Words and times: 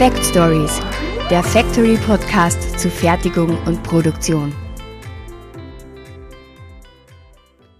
Fact 0.00 0.24
Stories, 0.24 0.80
der 1.28 1.42
Factory 1.42 1.94
Podcast 1.98 2.80
zu 2.80 2.88
Fertigung 2.88 3.62
und 3.66 3.82
Produktion. 3.82 4.50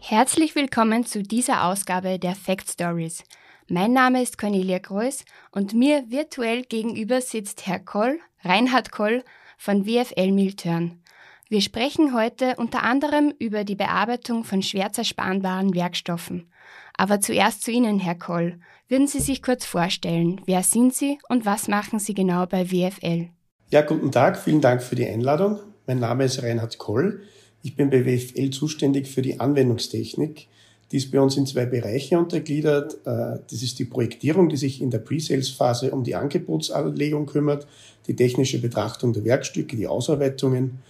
Herzlich 0.00 0.54
willkommen 0.54 1.06
zu 1.06 1.22
dieser 1.22 1.64
Ausgabe 1.64 2.18
der 2.18 2.34
Fact 2.34 2.70
Stories. 2.70 3.24
Mein 3.68 3.95
Name 3.95 4.20
ist 4.20 4.36
Cornelia 4.36 4.80
Greuß 4.80 5.24
und 5.50 5.72
mir 5.72 6.10
virtuell 6.10 6.64
gegenüber 6.64 7.22
sitzt 7.22 7.66
Herr 7.66 7.78
Koll, 7.78 8.20
Reinhard 8.45 8.92
Koll 8.92 9.24
von 9.56 9.87
WFL 9.87 10.30
Miltörn. 10.30 11.00
Wir 11.48 11.62
sprechen 11.62 12.12
heute 12.12 12.56
unter 12.59 12.82
anderem 12.82 13.32
über 13.38 13.64
die 13.64 13.77
Bearbeitung 13.77 14.45
von 14.45 14.62
schwer 14.62 14.92
zerspanbaren 14.92 15.74
Werkstoffen. 15.74 16.52
Aber 16.98 17.23
zuerst 17.23 17.62
zu 17.62 17.70
Ihnen, 17.70 17.98
Herr 17.98 18.14
Koll. 18.14 18.60
Würden 18.90 19.06
Sie 19.06 19.20
sich 19.20 19.40
kurz 19.40 19.64
vorstellen, 19.64 20.40
wer 20.46 20.64
sind 20.64 20.92
Sie 20.92 21.20
und 21.28 21.46
was 21.46 21.68
machen 21.68 22.00
Sie 22.00 22.12
genau 22.12 22.46
bei 22.46 22.72
WFL? 22.72 23.28
Ja, 23.70 23.82
guten 23.82 24.10
Tag, 24.10 24.36
vielen 24.36 24.60
Dank 24.60 24.82
für 24.82 24.96
die 24.96 25.06
Einladung. 25.06 25.60
Mein 25.86 26.00
Name 26.00 26.24
ist 26.24 26.42
Reinhard 26.42 26.76
Koll. 26.78 27.20
Ich 27.62 27.76
bin 27.76 27.88
bei 27.88 28.04
WFL 28.04 28.50
zuständig 28.50 29.06
für 29.06 29.22
die 29.22 29.38
Anwendungstechnik. 29.38 30.48
Die 30.90 30.96
ist 30.96 31.12
bei 31.12 31.20
uns 31.20 31.36
in 31.36 31.46
zwei 31.46 31.66
Bereiche 31.66 32.18
untergliedert. 32.18 32.94
Äh, 33.06 33.38
das 33.48 33.62
ist 33.62 33.78
die 33.78 33.84
Projektierung, 33.84 34.48
die 34.48 34.56
sich 34.56 34.82
in 34.82 34.91
der 34.91 34.98
Pre-Sales-Phase 34.98 35.92
um 35.92 36.02
die 36.02 36.16
Angebotsanlegung 36.16 37.27
kümmert, 37.27 37.68
die 38.08 38.16
technische 38.16 38.60
Betrachtung 38.60 39.12
der 39.12 39.24
Werkstücke, 39.24 39.77
die 39.77 39.86
Ausarbeitungen 39.86 40.80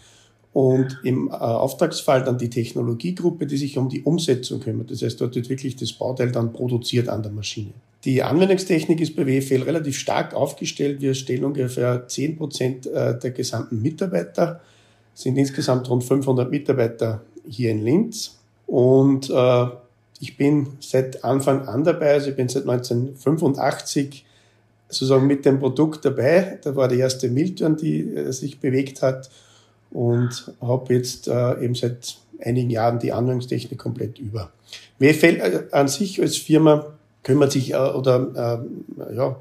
und 0.55 0.99
im 1.05 1.29
äh, 1.29 1.33
Auftragsfall 1.33 2.25
dann 2.25 2.39
die 2.39 2.49
Technologiegruppe, 2.49 3.47
die 3.47 3.59
sich 3.59 3.77
um 3.77 3.91
die 3.91 4.05
Umsetzung 4.05 4.61
kümmert. 4.61 4.91
Das 4.91 5.03
heißt, 5.03 5.21
dort 5.21 5.35
wird 5.35 5.51
wirklich 5.51 5.77
das 5.77 5.93
Bauteil 5.93 6.33
dann 6.33 6.55
produziert 6.55 7.11
an 7.11 7.23
der 7.23 7.33
Maschine. 7.33 7.75
Die 8.05 8.23
Anwendungstechnik 8.23 9.01
ist 9.01 9.15
bei 9.15 9.27
WFL 9.27 9.63
relativ 9.63 9.99
stark 9.99 10.33
aufgestellt. 10.33 11.03
Wir 11.03 11.15
stellen 11.15 11.45
ungefähr 11.45 12.09
10 12.09 12.37
Prozent 12.39 12.87
äh, 12.87 13.19
der 13.19 13.31
gesamten 13.33 13.83
Mitarbeiter, 13.83 14.61
sind 15.15 15.37
insgesamt 15.37 15.89
rund 15.91 16.03
500 16.05 16.51
Mitarbeiter 16.51 17.23
hier 17.47 17.71
in 17.71 17.85
Linz. 17.85 18.39
Und 18.67 19.29
äh, 19.29 19.67
ich 20.19 20.37
bin 20.37 20.69
seit 20.81 21.25
Anfang 21.25 21.67
an 21.69 21.85
dabei, 21.85 22.13
also 22.13 22.31
ich 22.31 22.37
bin 22.37 22.49
seit 22.49 22.63
1985 22.63 24.25
sozusagen 24.89 25.27
mit 25.27 25.45
dem 25.45 25.59
Produkt 25.59 26.05
dabei. 26.05 26.59
Da 26.63 26.75
war 26.77 26.89
die 26.89 26.99
erste 26.99 27.29
Milton, 27.29 27.77
die 27.77 28.01
äh, 28.01 28.33
sich 28.33 28.61
bewegt 28.61 29.03
hat 29.03 29.31
und 29.91 30.53
habe 30.61 30.95
jetzt 30.95 31.29
äh, 31.29 31.63
eben 31.63 31.75
seit 31.75 32.17
einigen 32.43 32.71
Jahren 32.71 32.99
die 32.99 33.13
Anwendungstechnik 33.13 33.79
komplett 33.79 34.19
über. 34.19 34.53
WFL 34.99 35.25
äh, 35.25 35.63
an 35.73 35.89
sich 35.89 36.21
als 36.21 36.37
Firma 36.37 36.87
kümmert 37.23 37.53
sich 37.53 37.73
äh, 37.73 37.77
oder 37.77 38.63
äh, 39.09 39.15
ja, 39.15 39.37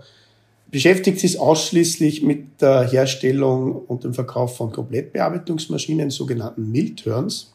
beschäftigt 0.72 1.20
sich 1.20 1.40
ausschließlich 1.40 2.24
mit 2.24 2.62
der 2.62 2.84
Herstellung 2.90 3.84
und 3.88 4.04
dem 4.04 4.14
Verkauf 4.14 4.58
von 4.58 4.72
Komplettbearbeitungsmaschinen, 4.72 6.10
sogenannten 6.12 6.72
Millturns. 6.72 7.54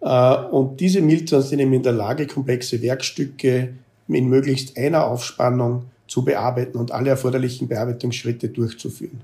Äh, 0.00 0.36
und 0.50 0.80
diese 0.80 1.00
Millturns 1.00 1.48
sind 1.48 1.58
eben 1.58 1.72
in 1.72 1.82
der 1.82 1.92
Lage, 1.92 2.26
komplexe 2.26 2.80
Werkstücke 2.82 3.74
in 4.08 4.28
möglichst 4.28 4.76
einer 4.76 5.06
Aufspannung 5.06 5.84
zu 6.06 6.24
bearbeiten 6.24 6.78
und 6.78 6.92
alle 6.92 7.10
erforderlichen 7.10 7.66
Bearbeitungsschritte 7.66 8.48
durchzuführen. 8.48 9.20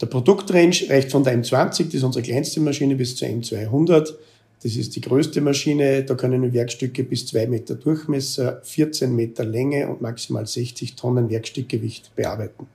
Der 0.00 0.06
Produktrange 0.06 0.88
reicht 0.88 1.10
von 1.10 1.24
der 1.24 1.36
M20, 1.36 1.86
das 1.86 1.94
ist 1.94 2.02
unsere 2.04 2.24
kleinste 2.24 2.60
Maschine, 2.60 2.94
bis 2.94 3.16
zur 3.16 3.28
M200. 3.28 4.14
Das 4.62 4.76
ist 4.76 4.94
die 4.94 5.00
größte 5.00 5.40
Maschine. 5.40 6.04
Da 6.04 6.14
können 6.14 6.52
Werkstücke 6.52 7.02
bis 7.04 7.26
zwei 7.26 7.46
Meter 7.46 7.76
Durchmesser, 7.76 8.60
14 8.62 9.14
Meter 9.14 9.44
Länge 9.44 9.88
und 9.88 10.02
maximal 10.02 10.46
60 10.46 10.96
Tonnen 10.96 11.30
Werkstückgewicht 11.30 12.14
bearbeiten. 12.14 12.66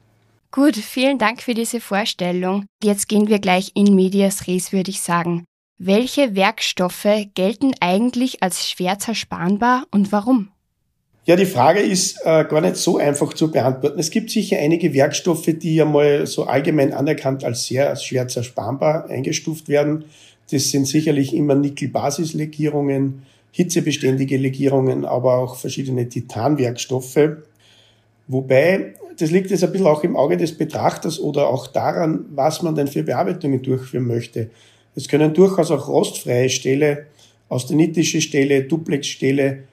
Gut, 0.51 0.77
vielen 0.77 1.19
Dank 1.19 1.41
für 1.41 1.53
diese 1.53 1.81
Vorstellung. 1.81 2.65
Jetzt 2.81 3.07
gehen 3.07 3.27
wir 3.27 3.39
gleich 3.39 3.71
in 3.75 3.93
Medias 3.93 4.47
Res, 4.47 4.71
würde 4.71 4.89
ich 4.89 5.01
sagen. 5.01 5.43
Welche 5.77 6.35
Werkstoffe 6.35 7.27
gelten 7.33 7.73
eigentlich 7.81 8.41
als 8.41 8.69
schwer 8.69 8.97
zerspanbar 8.97 9.85
und 9.91 10.13
warum? 10.13 10.49
Ja, 11.25 11.35
die 11.35 11.45
Frage 11.45 11.79
ist 11.79 12.19
äh, 12.23 12.45
gar 12.45 12.61
nicht 12.61 12.77
so 12.77 12.97
einfach 12.97 13.33
zu 13.33 13.51
beantworten. 13.51 13.99
Es 13.99 14.11
gibt 14.11 14.29
sicher 14.29 14.57
einige 14.57 14.93
Werkstoffe, 14.93 15.47
die 15.47 15.75
ja 15.75 15.83
mal 15.83 16.25
so 16.27 16.45
allgemein 16.45 16.93
anerkannt 16.93 17.43
als 17.43 17.65
sehr 17.65 17.95
schwer 17.95 18.27
zerspanbar 18.27 19.09
eingestuft 19.09 19.67
werden. 19.67 20.05
Das 20.51 20.71
sind 20.71 20.87
sicherlich 20.87 21.33
immer 21.33 21.55
Nickel-Basis-Legierungen, 21.55 23.23
hitzebeständige 23.51 24.37
Legierungen, 24.37 25.05
aber 25.05 25.37
auch 25.37 25.55
verschiedene 25.55 26.07
Titanwerkstoffe. 26.07 27.37
Wobei, 28.27 28.95
das 29.17 29.31
liegt 29.31 29.49
jetzt 29.49 29.63
ein 29.63 29.71
bisschen 29.71 29.87
auch 29.87 30.03
im 30.03 30.15
Auge 30.15 30.37
des 30.37 30.57
Betrachters 30.57 31.19
oder 31.19 31.47
auch 31.47 31.67
daran, 31.67 32.25
was 32.31 32.61
man 32.61 32.75
denn 32.75 32.87
für 32.87 33.03
Bearbeitungen 33.03 33.61
durchführen 33.61 34.07
möchte. 34.07 34.49
Es 34.95 35.07
können 35.07 35.33
durchaus 35.33 35.71
auch 35.71 35.87
rostfreie 35.87 36.49
Stähle, 36.49 37.07
austenitische 37.49 38.21
Stähle, 38.21 38.63
Duplexstähle 38.63 39.63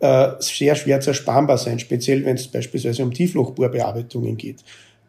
äh, 0.00 0.28
sehr 0.40 0.74
schwer 0.74 1.00
zerspanbar 1.00 1.58
sein, 1.58 1.78
speziell 1.78 2.24
wenn 2.24 2.36
es 2.36 2.48
beispielsweise 2.48 3.02
um 3.02 3.12
Tieflochbohrbearbeitungen 3.12 4.36
geht. 4.36 4.58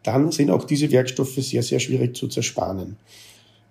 Dann 0.02 0.30
sind 0.32 0.50
auch 0.50 0.64
diese 0.64 0.90
Werkstoffe 0.90 1.34
sehr, 1.34 1.62
sehr 1.62 1.80
schwierig 1.80 2.16
zu 2.16 2.28
zerspanen. 2.28 2.96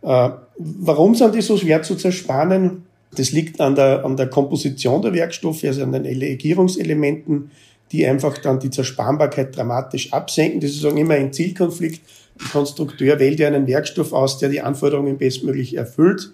Äh, 0.06 0.30
warum 0.58 1.16
sind 1.16 1.34
die 1.34 1.42
so 1.42 1.58
schwer 1.58 1.82
zu 1.82 1.96
zerspanen? 1.96 2.84
Das 3.18 3.32
liegt 3.32 3.60
an 3.60 3.76
der, 3.76 4.06
an 4.06 4.16
der 4.16 4.30
Komposition 4.30 5.02
der 5.02 5.14
Werkstoffe, 5.14 5.64
also 5.64 5.84
an 5.84 5.92
den 5.94 6.04
Legierungselementen, 6.04 7.50
die 7.92 8.06
einfach 8.06 8.38
dann 8.38 8.60
die 8.60 8.70
Zerspanbarkeit 8.70 9.56
dramatisch 9.56 10.14
absenken. 10.14 10.60
Das 10.60 10.72
ist 10.72 10.78
sozusagen 10.78 11.02
immer 11.02 11.16
ein 11.16 11.34
Zielkonflikt. 11.34 12.02
Ein 12.40 12.52
Konstrukteur 12.52 13.20
wählt 13.20 13.40
ja 13.40 13.48
einen 13.48 13.68
Werkstoff 13.68 14.14
aus, 14.14 14.38
der 14.38 14.50
die 14.50 14.62
Anforderungen 14.62 15.18
bestmöglich 15.18 15.76
erfüllt. 15.76 16.32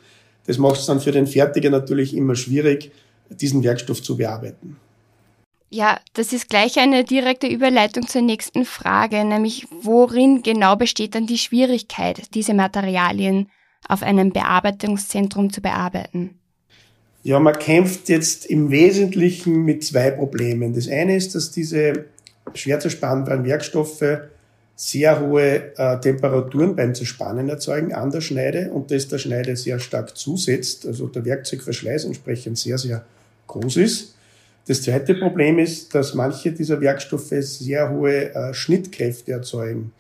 Das 0.48 0.58
macht 0.58 0.80
es 0.80 0.88
dann 0.88 1.00
für 1.00 1.12
den 1.12 1.28
Fertiger 1.28 1.70
natürlich 1.70 2.16
immer 2.16 2.36
schwierig, 2.36 2.92
diesen 3.30 3.64
Werkstoff 3.64 4.02
zu 4.02 4.18
bearbeiten. 4.18 4.78
Ja, 5.70 6.00
das 6.14 6.34
ist 6.34 6.50
gleich 6.50 6.80
eine 6.80 7.06
direkte 7.06 7.48
Überleitung 7.48 8.06
zur 8.06 8.22
nächsten 8.22 8.66
Frage, 8.66 9.24
nämlich 9.24 9.68
worin 9.84 10.42
genau 10.42 10.76
besteht 10.76 11.16
dann 11.16 11.28
die 11.28 11.38
Schwierigkeit, 11.38 12.24
diese 12.34 12.54
Materialien 12.54 13.48
auf 13.88 14.04
einem 14.04 14.32
Bearbeitungszentrum 14.32 15.52
zu 15.52 15.62
bearbeiten? 15.62 16.36
Ja, 17.24 17.40
man 17.40 17.58
kämpft 17.60 18.10
jetzt 18.10 18.46
im 18.48 18.72
Wesentlichen 18.72 19.64
mit 19.64 19.84
zwei 19.84 20.12
Problemen. 20.12 20.74
Das 20.74 20.88
eine 20.88 21.16
ist, 21.16 21.36
dass 21.36 21.52
diese 21.52 22.06
schwer 22.56 22.80
zerspanbaren 22.80 23.46
Werkstoffe 23.46 24.22
sehr 24.76 25.20
hohe 25.20 25.78
äh, 25.78 26.00
Temperaturen 26.00 26.76
beim 26.76 26.96
Zerspannen 26.96 27.50
erzeugen 27.50 27.94
an 27.94 28.10
der 28.10 28.22
Schneide 28.22 28.72
und 28.72 28.90
das 28.90 29.08
der 29.08 29.20
Schneide 29.20 29.56
sehr 29.56 29.80
stark 29.80 30.18
zusetzt, 30.18 30.88
also 30.88 31.08
der 31.08 31.24
Werkzeugverschleiß 31.24 32.06
entsprechend 32.06 32.58
sehr, 32.58 32.80
sehr 32.80 33.06
groß 33.46 33.78
ist. 33.78 34.16
Das 34.68 34.82
zweite 34.82 35.14
Problem 35.14 35.60
ist, 35.60 35.94
dass 35.94 36.16
manche 36.16 36.52
dieser 36.52 36.82
Werkstoffe 36.82 37.34
sehr 37.42 37.92
hohe 37.92 38.34
äh, 38.34 38.54
Schnittkräfte 38.56 39.34
erzeugen. 39.34 39.92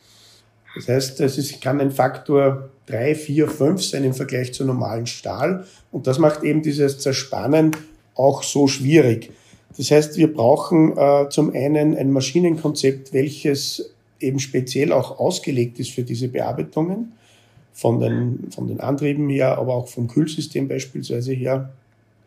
Das 0.75 0.87
heißt, 0.87 1.19
es 1.19 1.37
ist, 1.37 1.61
kann 1.61 1.81
ein 1.81 1.91
Faktor 1.91 2.69
drei, 2.85 3.15
vier, 3.15 3.47
fünf 3.47 3.83
sein 3.83 4.03
im 4.03 4.13
Vergleich 4.13 4.53
zu 4.53 4.65
normalen 4.65 5.05
Stahl. 5.05 5.65
Und 5.91 6.07
das 6.07 6.19
macht 6.19 6.43
eben 6.43 6.61
dieses 6.61 6.99
Zerspannen 6.99 7.71
auch 8.15 8.43
so 8.43 8.67
schwierig. 8.67 9.31
Das 9.77 9.91
heißt, 9.91 10.17
wir 10.17 10.33
brauchen 10.33 10.97
äh, 10.97 11.29
zum 11.29 11.53
einen 11.53 11.95
ein 11.95 12.11
Maschinenkonzept, 12.11 13.13
welches 13.13 13.93
eben 14.19 14.39
speziell 14.39 14.91
auch 14.91 15.19
ausgelegt 15.19 15.79
ist 15.79 15.91
für 15.91 16.03
diese 16.03 16.27
Bearbeitungen, 16.27 17.13
von 17.73 17.99
den, 17.99 18.51
von 18.51 18.67
den 18.67 18.79
Antrieben 18.79 19.29
her, 19.29 19.57
aber 19.57 19.75
auch 19.75 19.87
vom 19.87 20.07
Kühlsystem 20.07 20.67
beispielsweise 20.67 21.33
her. 21.33 21.71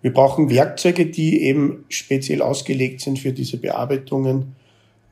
Wir 0.02 0.12
brauchen 0.12 0.50
Werkzeuge, 0.50 1.06
die 1.06 1.43
eben 1.43 1.85
speziell 1.88 2.43
ausgelegt 2.43 3.00
sind 3.00 3.19
für 3.19 3.32
diese 3.32 3.58
Bearbeitungen. 3.58 4.55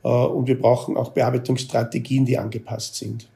Äh, 0.03 0.07
und 0.07 0.47
wir 0.47 0.59
brauchen 0.59 0.97
auch 0.97 1.11
Bearbeitungsstrategien, 1.11 2.25
die 2.25 2.37
angepasst 2.37 2.95
sind. 2.95 3.27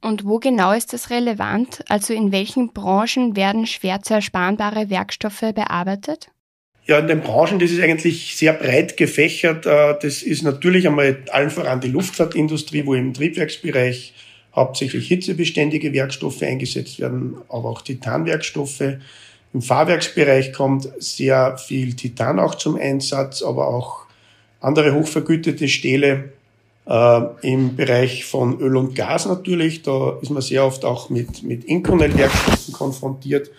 Und 0.00 0.24
wo 0.24 0.38
genau 0.38 0.72
ist 0.72 0.92
das 0.92 1.10
relevant? 1.10 1.84
Also 1.88 2.12
in 2.12 2.32
welchen 2.32 2.72
Branchen 2.72 3.36
werden 3.36 3.66
schwer 3.66 4.02
zerspanbare 4.02 4.90
Werkstoffe 4.90 5.52
bearbeitet? 5.54 6.28
Ja, 6.84 6.98
in 6.98 7.06
den 7.06 7.20
Branchen, 7.20 7.60
das 7.60 7.70
ist 7.70 7.80
eigentlich 7.80 8.36
sehr 8.36 8.52
breit 8.52 8.96
gefächert. 8.96 9.66
Äh, 9.66 9.94
das 10.02 10.22
ist 10.22 10.42
natürlich 10.42 10.86
einmal 10.88 11.22
allen 11.30 11.50
voran 11.50 11.80
die 11.80 11.88
Luftfahrtindustrie, 11.88 12.84
wo 12.86 12.94
im 12.94 13.14
Triebwerksbereich 13.14 14.14
hauptsächlich 14.54 15.08
hitzebeständige 15.08 15.92
Werkstoffe 15.92 16.42
eingesetzt 16.42 17.00
werden, 17.00 17.36
aber 17.48 17.70
auch 17.70 17.82
Titanwerkstoffe. 17.82 18.98
Im 19.54 19.62
Fahrwerksbereich 19.62 20.52
kommt 20.52 20.88
sehr 20.98 21.56
viel 21.58 21.94
Titan 21.94 22.38
auch 22.38 22.56
zum 22.56 22.76
Einsatz, 22.76 23.42
aber 23.42 23.68
auch 23.68 24.01
andere 24.62 24.94
hochvergütete 24.94 25.68
Stähle. 25.68 26.30
Äh, 26.86 27.20
Im 27.42 27.76
Bereich 27.76 28.24
von 28.24 28.58
Öl 28.60 28.76
und 28.76 28.94
Gas 28.94 29.26
natürlich, 29.26 29.82
da 29.82 30.18
ist 30.20 30.30
man 30.30 30.42
sehr 30.42 30.64
oft 30.64 30.84
auch 30.84 31.10
mit, 31.10 31.42
mit 31.42 31.64
Inconel-Werkstoffen 31.64 32.72
konfrontiert. 32.72 33.50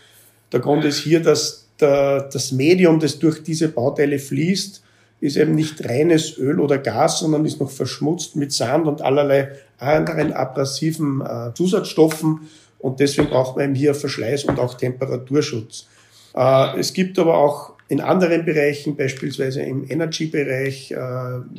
Der 0.51 0.59
Grund 0.59 0.83
ist 0.83 0.99
hier, 0.99 1.21
dass 1.21 1.67
der, 1.79 2.23
das 2.23 2.51
Medium, 2.51 2.99
das 2.99 3.19
durch 3.19 3.43
diese 3.43 3.69
Bauteile 3.69 4.19
fließt, 4.19 4.83
ist 5.21 5.37
eben 5.37 5.55
nicht 5.55 5.87
reines 5.87 6.37
Öl 6.37 6.59
oder 6.59 6.77
Gas, 6.77 7.19
sondern 7.19 7.45
ist 7.45 7.61
noch 7.61 7.71
verschmutzt 7.71 8.35
mit 8.35 8.51
Sand 8.51 8.87
und 8.87 9.01
allerlei 9.01 9.53
anderen 9.77 10.33
abrasiven 10.33 11.21
äh, 11.21 11.53
Zusatzstoffen 11.53 12.49
und 12.79 12.99
deswegen 12.99 13.29
braucht 13.29 13.55
man 13.55 13.65
eben 13.65 13.75
hier 13.75 13.95
Verschleiß 13.95 14.43
und 14.43 14.59
auch 14.59 14.73
Temperaturschutz. 14.73 15.87
Äh, 16.35 16.77
es 16.77 16.93
gibt 16.93 17.17
aber 17.17 17.37
auch 17.37 17.72
in 17.87 18.01
anderen 18.01 18.45
Bereichen, 18.45 18.95
beispielsweise 18.95 19.61
im 19.61 19.89
Energy-Bereich, 19.89 20.91
äh, 20.91 20.95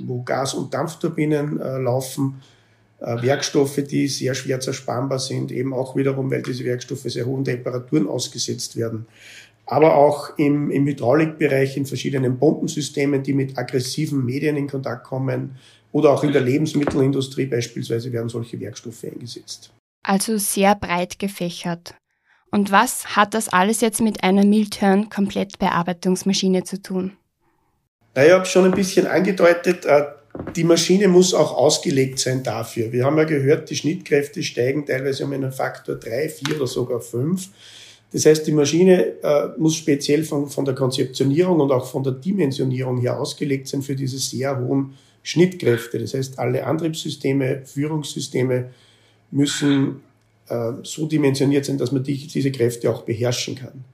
wo 0.06 0.22
Gas- 0.22 0.54
und 0.54 0.72
Dampfturbinen 0.72 1.60
äh, 1.60 1.78
laufen, 1.78 2.40
äh, 3.00 3.22
Werkstoffe, 3.22 3.82
die 3.88 4.08
sehr 4.08 4.34
schwer 4.34 4.60
zerspannbar 4.60 5.18
sind, 5.18 5.52
eben 5.52 5.74
auch 5.74 5.96
wiederum, 5.96 6.30
weil 6.30 6.42
diese 6.42 6.64
Werkstoffe 6.64 7.02
sehr 7.02 7.26
hohen 7.26 7.44
Temperaturen 7.44 8.08
ausgesetzt 8.08 8.76
werden. 8.76 9.06
Aber 9.66 9.96
auch 9.96 10.36
im, 10.38 10.70
im 10.70 10.86
Hydraulikbereich, 10.86 11.76
in 11.76 11.86
verschiedenen 11.86 12.38
Pumpensystemen, 12.38 13.22
die 13.22 13.32
mit 13.32 13.56
aggressiven 13.56 14.24
Medien 14.24 14.56
in 14.56 14.68
Kontakt 14.68 15.04
kommen, 15.04 15.56
oder 15.92 16.10
auch 16.10 16.24
in 16.24 16.32
der 16.32 16.42
Lebensmittelindustrie 16.42 17.46
beispielsweise 17.46 18.12
werden 18.12 18.28
solche 18.28 18.58
Werkstoffe 18.58 19.04
eingesetzt. 19.04 19.72
Also 20.02 20.38
sehr 20.38 20.74
breit 20.74 21.20
gefächert. 21.20 21.94
Und 22.54 22.70
was 22.70 23.16
hat 23.16 23.34
das 23.34 23.48
alles 23.48 23.80
jetzt 23.80 24.00
mit 24.00 24.22
einer 24.22 24.44
Milturn 24.44 25.10
Komplettbearbeitungsmaschine 25.10 26.62
zu 26.62 26.80
tun? 26.80 27.16
Na, 28.14 28.24
ich 28.24 28.30
habe 28.30 28.46
schon 28.46 28.64
ein 28.66 28.70
bisschen 28.70 29.08
angedeutet, 29.08 29.84
äh, 29.84 30.04
die 30.54 30.62
Maschine 30.62 31.08
muss 31.08 31.34
auch 31.34 31.52
ausgelegt 31.56 32.20
sein 32.20 32.44
dafür. 32.44 32.92
Wir 32.92 33.06
haben 33.06 33.18
ja 33.18 33.24
gehört, 33.24 33.70
die 33.70 33.74
Schnittkräfte 33.74 34.44
steigen 34.44 34.86
teilweise 34.86 35.24
um 35.24 35.32
einen 35.32 35.50
Faktor 35.50 35.96
3, 35.96 36.28
4 36.28 36.54
oder 36.54 36.68
sogar 36.68 37.00
5. 37.00 37.48
Das 38.12 38.24
heißt, 38.24 38.46
die 38.46 38.52
Maschine 38.52 39.20
äh, 39.20 39.48
muss 39.58 39.74
speziell 39.74 40.22
von, 40.22 40.48
von 40.48 40.64
der 40.64 40.76
Konzeptionierung 40.76 41.58
und 41.58 41.72
auch 41.72 41.90
von 41.90 42.04
der 42.04 42.12
Dimensionierung 42.12 43.00
her 43.00 43.18
ausgelegt 43.18 43.66
sein 43.66 43.82
für 43.82 43.96
diese 43.96 44.18
sehr 44.18 44.60
hohen 44.60 44.94
Schnittkräfte. 45.24 45.98
Das 45.98 46.14
heißt, 46.14 46.38
alle 46.38 46.64
Antriebssysteme, 46.64 47.62
Führungssysteme 47.64 48.70
müssen 49.32 50.02
so 50.82 51.06
dimensioniert 51.06 51.64
sein, 51.64 51.78
dass 51.78 51.92
man 51.92 52.02
die, 52.02 52.26
diese 52.26 52.52
Kräfte 52.52 52.90
auch 52.90 53.02
beherrschen 53.02 53.54
kann. 53.54 53.84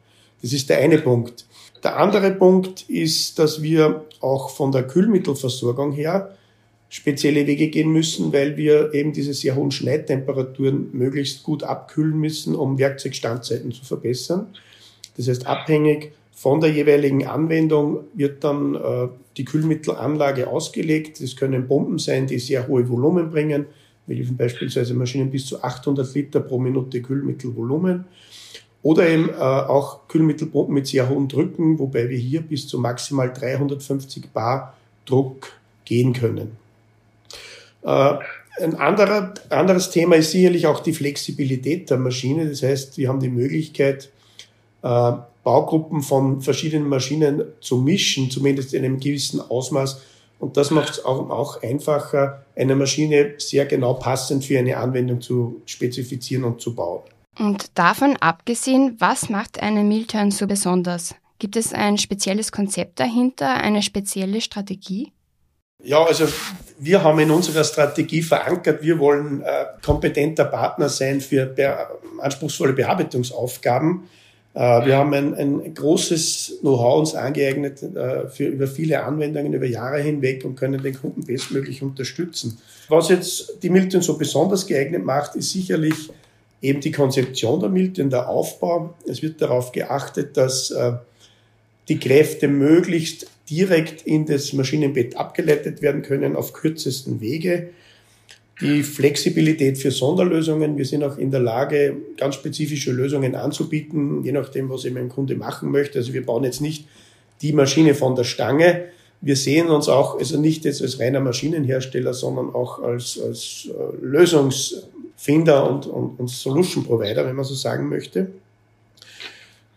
Das 0.42 0.52
ist 0.52 0.68
der 0.70 0.78
eine 0.78 0.98
Punkt. 0.98 1.46
Der 1.82 1.98
andere 1.98 2.30
Punkt 2.32 2.88
ist, 2.88 3.38
dass 3.38 3.62
wir 3.62 4.04
auch 4.20 4.50
von 4.50 4.72
der 4.72 4.86
Kühlmittelversorgung 4.86 5.92
her 5.92 6.36
spezielle 6.90 7.46
Wege 7.46 7.68
gehen 7.68 7.92
müssen, 7.92 8.32
weil 8.32 8.56
wir 8.56 8.92
eben 8.92 9.12
diese 9.12 9.32
sehr 9.32 9.54
hohen 9.54 9.70
Schneidtemperaturen 9.70 10.90
möglichst 10.92 11.44
gut 11.44 11.62
abkühlen 11.62 12.18
müssen, 12.18 12.54
um 12.54 12.78
Werkzeugstandzeiten 12.78 13.72
zu 13.72 13.84
verbessern. 13.84 14.48
Das 15.16 15.28
heißt, 15.28 15.46
abhängig 15.46 16.12
von 16.32 16.60
der 16.60 16.70
jeweiligen 16.70 17.26
Anwendung 17.26 18.04
wird 18.14 18.42
dann 18.42 18.74
äh, 18.74 19.08
die 19.36 19.44
Kühlmittelanlage 19.44 20.48
ausgelegt. 20.48 21.22
Das 21.22 21.36
können 21.36 21.68
Bomben 21.68 21.98
sein, 21.98 22.26
die 22.26 22.38
sehr 22.38 22.66
hohe 22.66 22.88
Volumen 22.88 23.30
bringen. 23.30 23.66
Wir 24.10 24.16
liefern 24.16 24.36
beispielsweise 24.36 24.92
Maschinen 24.94 25.30
bis 25.30 25.46
zu 25.46 25.62
800 25.62 26.12
Liter 26.16 26.40
pro 26.40 26.58
Minute 26.58 27.00
Kühlmittelvolumen. 27.00 28.06
Oder 28.82 29.08
eben 29.08 29.28
äh, 29.28 29.34
auch 29.34 30.08
Kühlmittelpumpen 30.08 30.74
mit 30.74 30.88
sehr 30.88 31.08
hohen 31.08 31.28
Drücken, 31.28 31.78
wobei 31.78 32.08
wir 32.08 32.18
hier 32.18 32.40
bis 32.40 32.66
zu 32.66 32.80
maximal 32.80 33.32
350 33.32 34.32
Bar 34.32 34.74
Druck 35.06 35.52
gehen 35.84 36.12
können. 36.12 36.56
Äh, 37.84 38.14
ein 38.60 38.74
anderer, 38.74 39.34
anderes 39.48 39.90
Thema 39.90 40.16
ist 40.16 40.32
sicherlich 40.32 40.66
auch 40.66 40.80
die 40.80 40.92
Flexibilität 40.92 41.88
der 41.88 41.98
Maschine. 41.98 42.48
Das 42.48 42.64
heißt, 42.64 42.98
wir 42.98 43.08
haben 43.08 43.20
die 43.20 43.28
Möglichkeit, 43.28 44.10
äh, 44.82 45.12
Baugruppen 45.44 46.02
von 46.02 46.40
verschiedenen 46.40 46.88
Maschinen 46.88 47.44
zu 47.60 47.76
mischen, 47.76 48.28
zumindest 48.28 48.74
in 48.74 48.84
einem 48.84 48.98
gewissen 48.98 49.40
Ausmaß. 49.40 50.02
Und 50.40 50.56
das 50.56 50.70
macht 50.70 50.90
es 50.90 51.04
auch, 51.04 51.28
auch 51.30 51.62
einfacher, 51.62 52.44
eine 52.56 52.74
Maschine 52.74 53.34
sehr 53.36 53.66
genau 53.66 53.94
passend 53.94 54.44
für 54.44 54.58
eine 54.58 54.78
Anwendung 54.78 55.20
zu 55.20 55.60
spezifizieren 55.66 56.44
und 56.44 56.60
zu 56.60 56.74
bauen. 56.74 57.02
Und 57.38 57.78
davon 57.78 58.16
abgesehen, 58.16 58.96
was 58.98 59.28
macht 59.28 59.62
eine 59.62 59.84
Milturn 59.84 60.30
so 60.30 60.46
besonders? 60.46 61.14
Gibt 61.38 61.56
es 61.56 61.72
ein 61.72 61.98
spezielles 61.98 62.52
Konzept 62.52 63.00
dahinter, 63.00 63.54
eine 63.54 63.82
spezielle 63.82 64.40
Strategie? 64.40 65.12
Ja, 65.82 66.04
also 66.04 66.26
wir 66.78 67.02
haben 67.02 67.18
in 67.20 67.30
unserer 67.30 67.64
Strategie 67.64 68.22
verankert, 68.22 68.82
wir 68.82 68.98
wollen 68.98 69.42
äh, 69.42 69.66
kompetenter 69.82 70.44
Partner 70.44 70.88
sein 70.88 71.20
für 71.20 71.46
be 71.46 71.74
anspruchsvolle 72.18 72.74
Bearbeitungsaufgaben. 72.74 74.08
Äh, 74.54 74.86
wir 74.86 74.96
haben 74.96 75.14
ein, 75.14 75.34
ein 75.34 75.74
großes 75.74 76.58
Know-how 76.60 77.00
uns 77.00 77.14
angeeignet 77.14 77.82
äh, 77.82 78.28
für 78.28 78.46
über 78.46 78.66
viele 78.66 79.02
Anwendungen 79.04 79.52
über 79.52 79.66
Jahre 79.66 80.00
hinweg 80.00 80.44
und 80.44 80.56
können 80.56 80.82
den 80.82 80.94
Kunden 80.94 81.24
bestmöglich 81.24 81.82
unterstützen. 81.82 82.58
Was 82.88 83.08
jetzt 83.08 83.62
die 83.62 83.70
Milton 83.70 84.02
so 84.02 84.18
besonders 84.18 84.66
geeignet 84.66 85.04
macht, 85.04 85.36
ist 85.36 85.50
sicherlich 85.50 86.10
eben 86.62 86.80
die 86.80 86.90
Konzeption 86.90 87.60
der 87.60 87.68
Milton, 87.68 88.10
der 88.10 88.28
Aufbau. 88.28 88.94
Es 89.06 89.22
wird 89.22 89.40
darauf 89.40 89.72
geachtet, 89.72 90.36
dass 90.36 90.70
äh, 90.70 90.92
die 91.88 91.98
Kräfte 91.98 92.48
möglichst 92.48 93.26
direkt 93.48 94.02
in 94.02 94.26
das 94.26 94.52
Maschinenbett 94.52 95.16
abgeleitet 95.16 95.82
werden 95.82 96.02
können 96.02 96.36
auf 96.36 96.52
kürzesten 96.52 97.20
Wege. 97.20 97.70
Die 98.60 98.82
Flexibilität 98.82 99.78
für 99.78 99.90
Sonderlösungen. 99.90 100.76
Wir 100.76 100.84
sind 100.84 101.02
auch 101.02 101.16
in 101.16 101.30
der 101.30 101.40
Lage, 101.40 101.96
ganz 102.18 102.34
spezifische 102.34 102.92
Lösungen 102.92 103.34
anzubieten, 103.34 104.22
je 104.22 104.32
nachdem, 104.32 104.68
was 104.68 104.84
eben 104.84 104.98
ein 104.98 105.08
Kunde 105.08 105.34
machen 105.34 105.70
möchte. 105.70 105.98
Also 105.98 106.12
wir 106.12 106.26
bauen 106.26 106.44
jetzt 106.44 106.60
nicht 106.60 106.86
die 107.40 107.52
Maschine 107.52 107.94
von 107.94 108.16
der 108.16 108.24
Stange. 108.24 108.84
Wir 109.22 109.36
sehen 109.36 109.68
uns 109.68 109.88
auch, 109.88 110.18
also 110.18 110.38
nicht 110.38 110.64
jetzt 110.64 110.82
als 110.82 111.00
reiner 111.00 111.20
Maschinenhersteller, 111.20 112.12
sondern 112.12 112.54
auch 112.54 112.82
als, 112.82 113.18
als 113.20 113.68
äh, 113.68 114.04
Lösungsfinder 114.04 115.70
und, 115.70 115.86
und, 115.86 116.20
und 116.20 116.28
Solution 116.28 116.84
Provider, 116.84 117.26
wenn 117.26 117.36
man 117.36 117.44
so 117.44 117.54
sagen 117.54 117.88
möchte. 117.88 118.30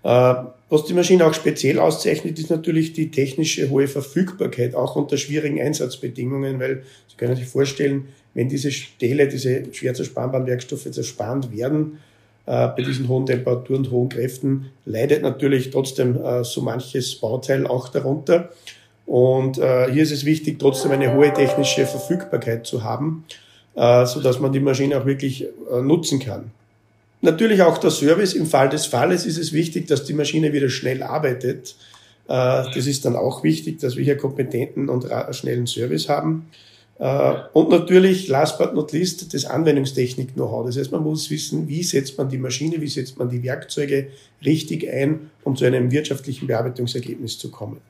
Äh, 0.03 0.35
was 0.69 0.85
die 0.85 0.93
Maschine 0.93 1.25
auch 1.25 1.33
speziell 1.33 1.79
auszeichnet, 1.79 2.39
ist 2.39 2.49
natürlich 2.49 2.93
die 2.93 3.11
technische 3.11 3.69
hohe 3.69 3.87
Verfügbarkeit, 3.87 4.75
auch 4.75 4.95
unter 4.95 5.17
schwierigen 5.17 5.61
Einsatzbedingungen, 5.61 6.59
weil 6.59 6.83
Sie 7.07 7.15
können 7.17 7.35
sich 7.35 7.45
vorstellen, 7.45 8.07
wenn 8.33 8.49
diese 8.49 8.71
Stähle, 8.71 9.27
diese 9.27 9.73
schwer 9.73 9.93
zerspanbaren 9.93 10.47
Werkstoffe 10.47 10.89
zerspannt 10.89 11.55
werden, 11.55 11.99
äh, 12.45 12.67
bei 12.67 12.81
diesen 12.81 13.07
hohen 13.07 13.25
Temperaturen 13.25 13.85
und 13.85 13.91
hohen 13.91 14.09
Kräften, 14.09 14.71
leidet 14.85 15.21
natürlich 15.21 15.69
trotzdem 15.69 16.21
äh, 16.21 16.43
so 16.43 16.61
manches 16.61 17.15
Bauteil 17.15 17.67
auch 17.67 17.89
darunter. 17.89 18.49
Und 19.05 19.57
äh, 19.57 19.91
hier 19.91 20.03
ist 20.03 20.11
es 20.11 20.25
wichtig, 20.25 20.59
trotzdem 20.59 20.91
eine 20.91 21.13
hohe 21.13 21.33
technische 21.33 21.85
Verfügbarkeit 21.85 22.65
zu 22.65 22.83
haben, 22.83 23.25
äh, 23.75 24.05
so 24.05 24.21
dass 24.21 24.39
man 24.39 24.51
die 24.51 24.59
Maschine 24.59 24.99
auch 24.99 25.05
wirklich 25.05 25.43
äh, 25.43 25.81
nutzen 25.81 26.19
kann. 26.19 26.51
Natürlich 27.21 27.61
auch 27.61 27.77
der 27.77 27.91
Service. 27.91 28.33
Im 28.33 28.45
Fall 28.45 28.69
des 28.69 28.85
Falles 28.85 29.25
ist 29.25 29.37
es 29.37 29.53
wichtig, 29.53 29.87
dass 29.87 30.03
die 30.03 30.13
Maschine 30.13 30.51
wieder 30.51 30.69
schnell 30.69 31.03
arbeitet. 31.03 31.75
Äh, 32.27 32.63
das 32.73 32.87
ist 32.87 33.05
dann 33.05 33.15
auch 33.15 33.43
wichtig, 33.43 33.79
dass 33.79 33.95
wir 33.95 34.03
hier 34.03 34.17
kompetenten 34.17 34.89
und 34.89 35.05
schnellen 35.31 35.67
Service 35.67 36.09
haben. 36.09 36.47
Äh, 36.99 37.33
und 37.53 37.69
natürlich, 37.69 38.27
last 38.27 38.57
but 38.57 38.73
not 38.73 38.91
least, 38.91 39.33
das 39.33 39.45
Anwendungstechnik-Know-how. 39.45 40.65
Das 40.65 40.77
heißt, 40.77 40.91
man 40.91 41.03
muss 41.03 41.29
wissen, 41.29 41.67
wie 41.67 41.83
setzt 41.83 42.17
man 42.17 42.29
die 42.29 42.37
Maschine, 42.37 42.79
wie 42.81 42.87
setzt 42.87 43.17
man 43.17 43.29
die 43.29 43.43
Werkzeuge 43.43 44.07
richtig 44.45 44.89
ein, 44.91 45.31
um 45.43 45.55
zu 45.55 45.65
einem 45.65 45.91
wirtschaftlichen 45.91 46.47
Bearbeitungsergebnis 46.47 47.37
zu 47.39 47.51
kommen. 47.51 47.81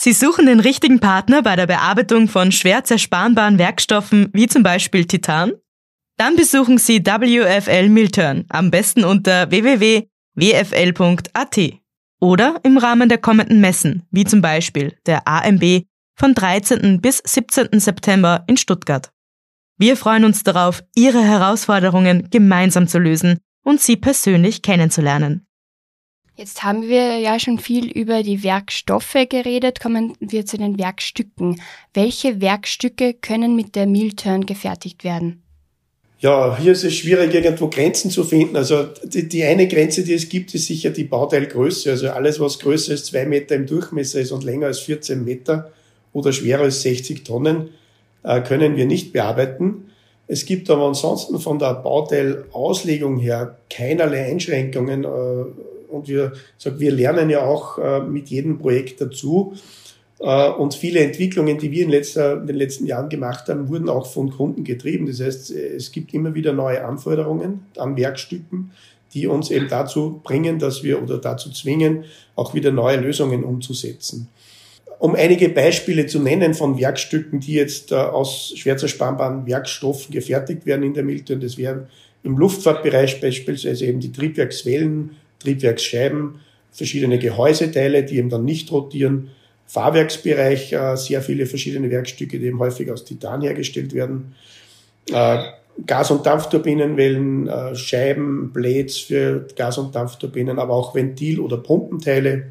Sie 0.00 0.12
suchen 0.12 0.46
den 0.46 0.60
richtigen 0.60 1.00
Partner 1.00 1.42
bei 1.42 1.56
der 1.56 1.66
Bearbeitung 1.66 2.28
von 2.28 2.52
schwer 2.52 2.84
zerspanbaren 2.84 3.58
Werkstoffen 3.58 4.28
wie 4.32 4.46
zum 4.46 4.62
Beispiel 4.62 5.04
Titan? 5.06 5.54
Dann 6.16 6.36
besuchen 6.36 6.78
Sie 6.78 7.04
WFL 7.04 7.88
Milturn, 7.88 8.44
am 8.48 8.70
besten 8.70 9.04
unter 9.04 9.50
www.wfl.at 9.50 10.08
oder 12.20 12.60
im 12.62 12.78
Rahmen 12.78 13.08
der 13.08 13.18
kommenden 13.18 13.60
Messen, 13.60 14.04
wie 14.10 14.24
zum 14.24 14.40
Beispiel 14.40 14.96
der 15.06 15.26
AMB 15.26 15.82
von 16.18 16.34
13. 16.34 17.00
bis 17.00 17.22
17. 17.24 17.78
September 17.78 18.44
in 18.48 18.56
Stuttgart. 18.56 19.10
Wir 19.78 19.96
freuen 19.96 20.24
uns 20.24 20.42
darauf, 20.42 20.82
Ihre 20.96 21.22
Herausforderungen 21.22 22.28
gemeinsam 22.30 22.88
zu 22.88 22.98
lösen 22.98 23.38
und 23.64 23.80
Sie 23.80 23.96
persönlich 23.96 24.62
kennenzulernen. 24.62 25.46
Jetzt 26.34 26.64
haben 26.64 26.82
wir 26.82 27.18
ja 27.18 27.38
schon 27.38 27.58
viel 27.58 27.90
über 27.90 28.24
die 28.24 28.42
Werkstoffe 28.42 29.16
geredet, 29.28 29.80
kommen 29.80 30.14
wir 30.18 30.44
zu 30.44 30.56
den 30.56 30.78
Werkstücken. 30.78 31.60
Welche 31.94 32.40
Werkstücke 32.40 33.14
können 33.14 33.54
mit 33.54 33.76
der 33.76 33.86
Milturn 33.86 34.44
gefertigt 34.46 35.04
werden? 35.04 35.42
Ja, 36.20 36.58
hier 36.58 36.72
ist 36.72 36.82
es 36.82 36.96
schwierig, 36.96 37.32
irgendwo 37.32 37.68
Grenzen 37.68 38.10
zu 38.10 38.24
finden. 38.24 38.56
Also 38.56 38.88
die, 39.04 39.28
die 39.28 39.44
eine 39.44 39.68
Grenze, 39.68 40.02
die 40.02 40.14
es 40.14 40.28
gibt, 40.28 40.52
ist 40.52 40.66
sicher 40.66 40.90
die 40.90 41.04
Bauteilgröße. 41.04 41.90
Also 41.90 42.10
alles, 42.10 42.40
was 42.40 42.58
größer 42.58 42.92
als 42.92 43.04
zwei 43.04 43.24
Meter 43.24 43.54
im 43.54 43.66
Durchmesser 43.66 44.20
ist 44.20 44.32
und 44.32 44.42
länger 44.42 44.66
als 44.66 44.80
14 44.80 45.24
Meter 45.24 45.72
oder 46.12 46.32
schwerer 46.32 46.62
als 46.62 46.82
60 46.82 47.24
Tonnen, 47.24 47.70
äh, 48.22 48.40
können 48.42 48.76
wir 48.76 48.86
nicht 48.86 49.12
bearbeiten. 49.12 49.90
Es 50.26 50.44
gibt 50.44 50.68
aber 50.70 50.86
ansonsten 50.86 51.38
von 51.38 51.58
der 51.58 51.74
Bauteilauslegung 51.74 53.18
her 53.18 53.56
keinerlei 53.70 54.26
Einschränkungen. 54.26 55.04
Äh, 55.04 55.08
und 55.90 56.08
wir, 56.08 56.32
sag, 56.58 56.78
wir 56.78 56.92
lernen 56.92 57.30
ja 57.30 57.46
auch 57.46 57.78
äh, 57.78 58.00
mit 58.00 58.28
jedem 58.28 58.58
Projekt 58.58 59.00
dazu. 59.00 59.54
Und 60.20 60.74
viele 60.74 60.98
Entwicklungen, 60.98 61.58
die 61.58 61.70
wir 61.70 61.84
in, 61.84 61.90
letzter, 61.90 62.40
in, 62.40 62.48
den 62.48 62.56
letzten 62.56 62.86
Jahren 62.86 63.08
gemacht 63.08 63.48
haben, 63.48 63.68
wurden 63.68 63.88
auch 63.88 64.04
von 64.04 64.30
Kunden 64.30 64.64
getrieben. 64.64 65.06
Das 65.06 65.20
heißt, 65.20 65.52
es 65.52 65.92
gibt 65.92 66.12
immer 66.12 66.34
wieder 66.34 66.52
neue 66.52 66.84
Anforderungen 66.84 67.66
an 67.76 67.96
Werkstücken, 67.96 68.72
die 69.14 69.28
uns 69.28 69.52
eben 69.52 69.68
dazu 69.68 70.20
bringen, 70.24 70.58
dass 70.58 70.82
wir 70.82 71.00
oder 71.00 71.18
dazu 71.18 71.52
zwingen, 71.52 72.02
auch 72.34 72.52
wieder 72.52 72.72
neue 72.72 72.96
Lösungen 72.96 73.44
umzusetzen. 73.44 74.28
Um 74.98 75.14
einige 75.14 75.48
Beispiele 75.48 76.06
zu 76.06 76.18
nennen 76.18 76.54
von 76.54 76.78
Werkstücken, 76.78 77.38
die 77.38 77.54
jetzt 77.54 77.92
äh, 77.92 77.94
aus 77.94 78.52
schwer 78.56 78.76
zerspanbaren 78.76 79.46
Werkstoffen 79.46 80.12
gefertigt 80.12 80.66
werden 80.66 80.82
in 80.82 80.94
der 80.94 81.04
Milton, 81.04 81.40
das 81.40 81.56
wären 81.56 81.86
im 82.24 82.36
Luftfahrtbereich 82.36 83.20
beispielsweise 83.20 83.86
eben 83.86 84.00
die 84.00 84.10
Triebwerkswellen, 84.10 85.10
Triebwerksscheiben, 85.38 86.40
verschiedene 86.72 87.18
Gehäuseteile, 87.18 88.02
die 88.02 88.16
eben 88.16 88.28
dann 88.28 88.44
nicht 88.44 88.72
rotieren, 88.72 89.30
Fahrwerksbereich 89.66 90.72
äh, 90.72 90.96
sehr 90.96 91.22
viele 91.22 91.46
verschiedene 91.46 91.90
Werkstücke, 91.90 92.38
die 92.40 92.46
eben 92.46 92.58
häufig 92.58 92.90
aus 92.90 93.04
Titan 93.04 93.42
hergestellt 93.42 93.94
werden. 93.94 94.34
Äh, 95.12 95.38
Gas- 95.86 96.10
und 96.10 96.26
Dampfturbinenwellen, 96.26 97.76
Scheiben, 97.76 98.52
Blades 98.52 98.98
für 98.98 99.46
Gas- 99.54 99.78
und 99.78 99.94
Dampfturbinen, 99.94 100.58
aber 100.58 100.74
auch 100.74 100.92
Ventil- 100.92 101.38
oder 101.38 101.56
Pumpenteile. 101.56 102.50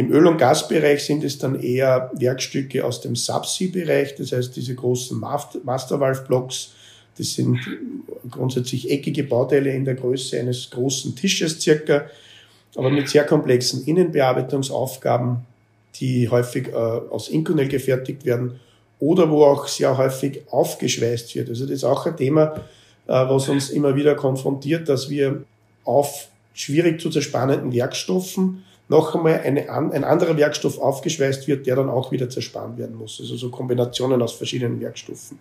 Im 0.00 0.10
Öl- 0.12 0.26
und 0.26 0.38
Gasbereich 0.38 1.04
sind 1.04 1.24
es 1.24 1.36
dann 1.36 1.60
eher 1.60 2.10
Werkstücke 2.14 2.82
aus 2.86 3.02
dem 3.02 3.14
Subsea-Bereich, 3.14 4.14
das 4.14 4.32
heißt 4.32 4.56
diese 4.56 4.74
großen 4.74 5.20
Mastervalve-Blocks. 5.20 6.72
Das 7.18 7.34
sind 7.34 7.58
grundsätzlich 8.30 8.90
eckige 8.90 9.24
Bauteile 9.24 9.74
in 9.74 9.84
der 9.84 9.96
Größe 9.96 10.40
eines 10.40 10.70
großen 10.70 11.14
Tisches 11.16 11.60
circa, 11.60 12.06
aber 12.76 12.88
mit 12.88 13.10
sehr 13.10 13.24
komplexen 13.24 13.84
Innenbearbeitungsaufgaben 13.84 15.44
die 15.96 16.30
häufig 16.30 16.68
äh, 16.68 16.72
aus 16.72 17.28
Inconel 17.28 17.68
gefertigt 17.68 18.24
werden 18.24 18.58
oder 19.00 19.28
wo 19.30 19.44
auch 19.44 19.66
sehr 19.66 19.98
häufig 19.98 20.40
aufgeschweißt 20.50 21.34
wird. 21.34 21.50
Also 21.50 21.64
das 21.64 21.74
ist 21.74 21.84
auch 21.84 22.06
ein 22.06 22.16
Thema, 22.16 22.54
äh, 23.06 23.12
was 23.12 23.50
uns 23.50 23.68
immer 23.68 23.96
wieder 23.96 24.14
konfrontiert, 24.14 24.88
dass 24.88 25.10
wir 25.10 25.44
auf 25.84 26.28
schwierig 26.54 27.02
zu 27.02 27.10
zerspannenden 27.10 27.74
Werkstoffen 27.74 28.64
noch 28.90 29.14
einmal 29.14 29.40
eine, 29.40 29.70
ein 29.70 30.02
anderer 30.02 30.36
Werkstoff 30.36 30.78
aufgeschweißt 30.78 31.46
wird, 31.46 31.64
der 31.66 31.76
dann 31.76 31.88
auch 31.88 32.10
wieder 32.10 32.28
zerspannt 32.28 32.76
werden 32.76 32.96
muss. 32.96 33.20
Also 33.20 33.36
so 33.36 33.48
Kombinationen 33.48 34.20
aus 34.20 34.32
verschiedenen 34.32 34.80
Werkstoffen. 34.80 35.38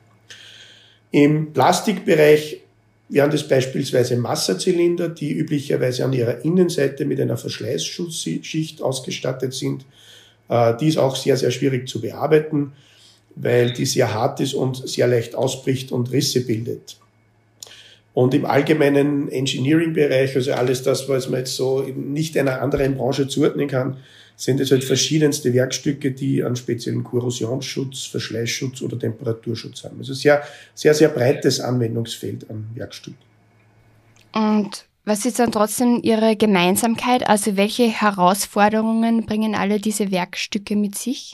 Im 1.09 1.51
Plastikbereich 1.51 2.61
wären 3.09 3.31
das 3.31 3.47
beispielsweise 3.47 4.17
Masserzylinder, 4.17 5.09
die 5.09 5.33
üblicherweise 5.33 6.05
an 6.05 6.13
ihrer 6.13 6.45
Innenseite 6.45 7.05
mit 7.05 7.19
einer 7.19 7.37
Verschleißschutzschicht 7.37 8.83
ausgestattet 8.83 9.55
sind. 9.55 9.83
Äh, 10.47 10.77
die 10.77 10.89
ist 10.89 10.97
auch 10.97 11.15
sehr, 11.15 11.35
sehr 11.35 11.49
schwierig 11.49 11.89
zu 11.89 12.01
bearbeiten, 12.01 12.73
weil 13.35 13.73
die 13.73 13.87
sehr 13.87 14.13
hart 14.13 14.41
ist 14.41 14.53
und 14.53 14.87
sehr 14.87 15.07
leicht 15.07 15.33
ausbricht 15.33 15.91
und 15.91 16.11
Risse 16.11 16.45
bildet. 16.45 16.97
Und 18.19 18.33
im 18.33 18.45
allgemeinen 18.45 19.31
Engineering-Bereich, 19.31 20.35
also 20.35 20.51
alles 20.51 20.83
das, 20.83 21.07
was 21.07 21.29
man 21.29 21.39
jetzt 21.39 21.55
so 21.55 21.83
nicht 21.83 22.37
einer 22.37 22.61
anderen 22.61 22.97
Branche 22.97 23.29
zuordnen 23.29 23.69
kann, 23.69 23.95
sind 24.35 24.59
es 24.59 24.71
halt 24.71 24.83
verschiedenste 24.83 25.53
Werkstücke, 25.53 26.11
die 26.11 26.43
einen 26.43 26.57
speziellen 26.57 27.05
Korrosionsschutz, 27.05 28.07
Verschleißschutz 28.07 28.81
oder 28.81 28.99
Temperaturschutz 28.99 29.85
haben. 29.85 29.99
Also 29.99 30.13
sehr, 30.13 30.43
sehr, 30.73 30.93
sehr 30.95 31.07
breites 31.07 31.61
Anwendungsfeld 31.61 32.49
an 32.49 32.67
Werkstücken. 32.75 33.23
Und 34.33 34.85
was 35.05 35.25
ist 35.25 35.39
dann 35.39 35.53
trotzdem 35.53 36.01
Ihre 36.03 36.35
Gemeinsamkeit? 36.35 37.25
Also 37.25 37.55
welche 37.55 37.87
Herausforderungen 37.87 39.25
bringen 39.27 39.55
alle 39.55 39.79
diese 39.79 40.11
Werkstücke 40.11 40.75
mit 40.75 40.95
sich? 40.95 41.31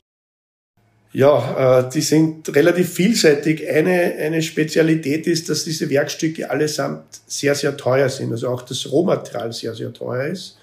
Ja, 1.15 1.79
äh, 1.79 1.89
die 1.93 2.01
sind 2.01 2.53
relativ 2.53 2.91
vielseitig. 2.91 3.69
Eine, 3.69 4.15
eine 4.19 4.41
Spezialität 4.41 5.27
ist, 5.27 5.47
dass 5.47 5.63
diese 5.63 5.89
Werkstücke 5.89 6.49
allesamt 6.49 7.05
sehr, 7.25 7.55
sehr 7.55 7.77
teuer 7.77 8.09
sind. 8.09 8.33
Also 8.33 8.49
auch 8.49 8.63
das 8.63 8.91
Rohmaterial 8.91 9.53
sehr, 9.53 9.73
sehr 9.75 9.93
teuer 9.93 10.25
ist. 10.25 10.57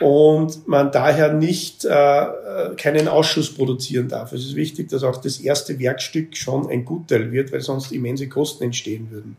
Und 0.00 0.66
man 0.66 0.90
daher 0.90 1.32
nicht 1.32 1.84
äh, 1.84 2.26
keinen 2.76 3.06
Ausschuss 3.06 3.54
produzieren 3.54 4.08
darf. 4.08 4.32
Es 4.32 4.46
ist 4.46 4.56
wichtig, 4.56 4.88
dass 4.88 5.04
auch 5.04 5.18
das 5.18 5.38
erste 5.38 5.78
Werkstück 5.78 6.36
schon 6.36 6.68
ein 6.68 6.84
Gutteil 6.84 7.30
wird, 7.30 7.52
weil 7.52 7.60
sonst 7.60 7.92
immense 7.92 8.28
Kosten 8.28 8.64
entstehen 8.64 9.12
würden. 9.12 9.36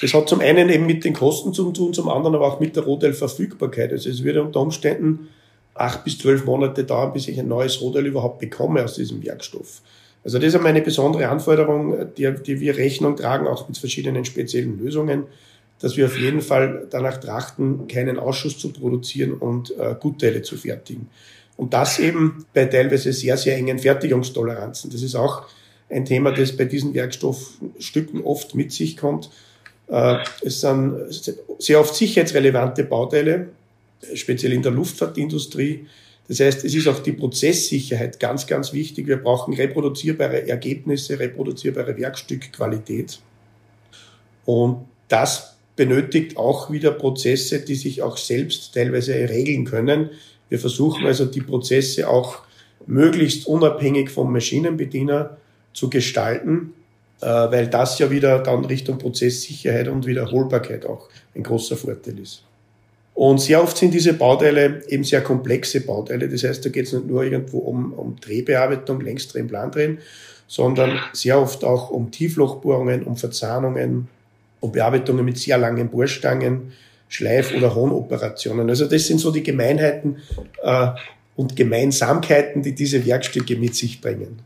Das 0.00 0.14
hat 0.14 0.26
zum 0.26 0.40
einen 0.40 0.70
eben 0.70 0.86
mit 0.86 1.04
den 1.04 1.12
Kosten 1.12 1.52
zu 1.52 1.70
tun, 1.70 1.92
zum 1.92 2.08
anderen 2.08 2.34
aber 2.34 2.46
auch 2.46 2.60
mit 2.60 2.76
der 2.76 2.84
Rohteilverfügbarkeit. 2.84 3.92
Also 3.92 4.08
es 4.08 4.24
würde 4.24 4.42
unter 4.42 4.60
Umständen 4.60 5.28
acht 5.74 6.04
bis 6.04 6.18
zwölf 6.18 6.44
Monate 6.44 6.84
dauern, 6.84 7.12
bis 7.12 7.28
ich 7.28 7.38
ein 7.38 7.48
neues 7.48 7.80
Rohteil 7.80 8.06
überhaupt 8.06 8.38
bekomme 8.38 8.84
aus 8.84 8.94
diesem 8.94 9.22
Werkstoff. 9.24 9.82
Also 10.22 10.38
das 10.38 10.48
ist 10.48 10.54
einmal 10.54 10.70
eine 10.70 10.82
besondere 10.82 11.28
Anforderung, 11.28 12.14
die, 12.16 12.32
die 12.46 12.60
wir 12.60 12.76
Rechnung 12.76 13.16
tragen, 13.16 13.46
auch 13.46 13.68
mit 13.68 13.76
verschiedenen 13.76 14.24
speziellen 14.24 14.78
Lösungen, 14.78 15.24
dass 15.80 15.96
wir 15.96 16.06
auf 16.06 16.18
jeden 16.18 16.40
Fall 16.40 16.86
danach 16.90 17.18
trachten, 17.18 17.88
keinen 17.88 18.18
Ausschuss 18.18 18.58
zu 18.58 18.72
produzieren 18.72 19.34
und 19.34 19.76
äh, 19.78 19.94
Gutteile 20.00 20.42
zu 20.42 20.56
fertigen. 20.56 21.08
Und 21.56 21.74
das 21.74 21.98
eben 21.98 22.46
bei 22.54 22.64
teilweise 22.64 23.12
sehr, 23.12 23.36
sehr 23.36 23.56
engen 23.56 23.78
Fertigungstoleranzen. 23.78 24.90
Das 24.90 25.02
ist 25.02 25.14
auch 25.14 25.42
ein 25.90 26.04
Thema, 26.04 26.32
das 26.32 26.56
bei 26.56 26.64
diesen 26.64 26.94
Werkstoffstücken 26.94 28.22
oft 28.22 28.54
mit 28.54 28.72
sich 28.72 28.96
kommt 28.96 29.30
äh, 29.88 30.16
es 30.42 30.60
sind 30.60 31.14
sehr 31.58 31.80
oft 31.80 31.94
sicherheitsrelevante 31.94 32.84
Bauteile, 32.84 33.48
speziell 34.14 34.52
in 34.52 34.62
der 34.62 34.72
Luftfahrtindustrie. 34.72 35.86
Das 36.28 36.40
heißt, 36.40 36.64
es 36.64 36.74
ist 36.74 36.88
auch 36.88 37.00
die 37.00 37.12
Prozesssicherheit 37.12 38.18
ganz, 38.18 38.46
ganz 38.46 38.72
wichtig. 38.72 39.06
Wir 39.06 39.18
brauchen 39.18 39.54
reproduzierbare 39.54 40.48
Ergebnisse, 40.48 41.18
reproduzierbare 41.18 41.96
Werkstückqualität. 41.96 43.18
Und 44.46 44.86
das 45.08 45.56
benötigt 45.76 46.36
auch 46.36 46.70
wieder 46.70 46.92
Prozesse, 46.92 47.60
die 47.60 47.74
sich 47.74 48.02
auch 48.02 48.16
selbst 48.16 48.74
teilweise 48.74 49.14
regeln 49.14 49.64
können. 49.64 50.10
Wir 50.48 50.58
versuchen 50.58 51.06
also 51.06 51.24
die 51.26 51.40
Prozesse 51.40 52.08
auch 52.08 52.42
möglichst 52.86 53.46
unabhängig 53.46 54.10
vom 54.10 54.32
Maschinenbediener 54.32 55.36
zu 55.72 55.90
gestalten, 55.90 56.74
äh, 57.20 57.26
weil 57.26 57.68
das 57.68 57.98
ja 57.98 58.10
wieder 58.10 58.38
dann 58.38 58.64
Richtung 58.64 58.98
Prozesssicherheit 58.98 59.88
und 59.88 60.06
Wiederholbarkeit 60.06 60.86
auch 60.86 61.08
ein 61.34 61.42
großer 61.42 61.76
Vorteil 61.76 62.18
ist. 62.18 62.44
Und 63.14 63.40
sehr 63.40 63.62
oft 63.62 63.76
sind 63.76 63.94
diese 63.94 64.12
Bauteile 64.12 64.82
eben 64.88 65.04
sehr 65.04 65.22
komplexe 65.22 65.80
Bauteile. 65.80 66.28
Das 66.28 66.42
heißt, 66.42 66.64
da 66.64 66.68
geht 66.68 66.86
es 66.86 66.92
nicht 66.92 67.06
nur 67.06 67.22
irgendwo 67.22 67.58
um, 67.58 67.92
um 67.92 68.16
Drehbearbeitung, 68.20 69.00
Längsdrehen, 69.00 69.46
Plandrehen, 69.46 69.98
sondern 70.48 70.98
sehr 71.12 71.40
oft 71.40 71.64
auch 71.64 71.90
um 71.90 72.10
Tieflochbohrungen, 72.10 73.04
um 73.04 73.16
Verzahnungen, 73.16 74.08
um 74.60 74.72
Bearbeitungen 74.72 75.24
mit 75.24 75.38
sehr 75.38 75.58
langen 75.58 75.88
Bohrstangen, 75.90 76.72
Schleif- 77.08 77.54
oder 77.54 77.74
Hohnoperationen. 77.74 78.68
Also 78.68 78.86
das 78.86 79.06
sind 79.06 79.20
so 79.20 79.30
die 79.30 79.44
Gemeinheiten 79.44 80.16
äh, 80.62 80.88
und 81.36 81.54
Gemeinsamkeiten, 81.54 82.62
die 82.62 82.74
diese 82.74 83.06
Werkstücke 83.06 83.56
mit 83.56 83.76
sich 83.76 84.00
bringen. 84.00 84.40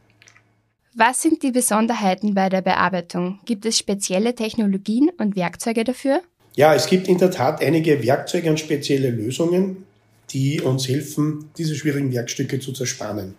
Was 0.95 1.23
sind 1.23 1.43
die 1.43 1.53
Besonderheiten 1.53 2.35
bei 2.35 2.49
der 2.49 2.61
Bearbeitung? 2.61 3.39
Gibt 3.47 3.65
es 3.65 3.79
spezielle 3.79 4.35
Technologien 4.35 5.11
und 5.17 5.37
Werkzeuge 5.37 5.85
dafür? 5.85 6.21
Ja, 6.59 6.75
es 6.75 6.89
gibt 6.89 7.07
in 7.07 7.19
der 7.19 7.31
Tat 7.31 7.63
einige 7.63 8.03
Werkzeuge 8.03 8.51
und 8.51 8.59
spezielle 8.59 9.11
Lösungen, 9.11 9.85
die 10.31 10.61
uns 10.61 10.89
helfen, 10.89 11.51
diese 11.57 11.77
schwierigen 11.77 12.13
Werkstücke 12.13 12.59
zu 12.59 12.73
zerspannen. 12.73 13.37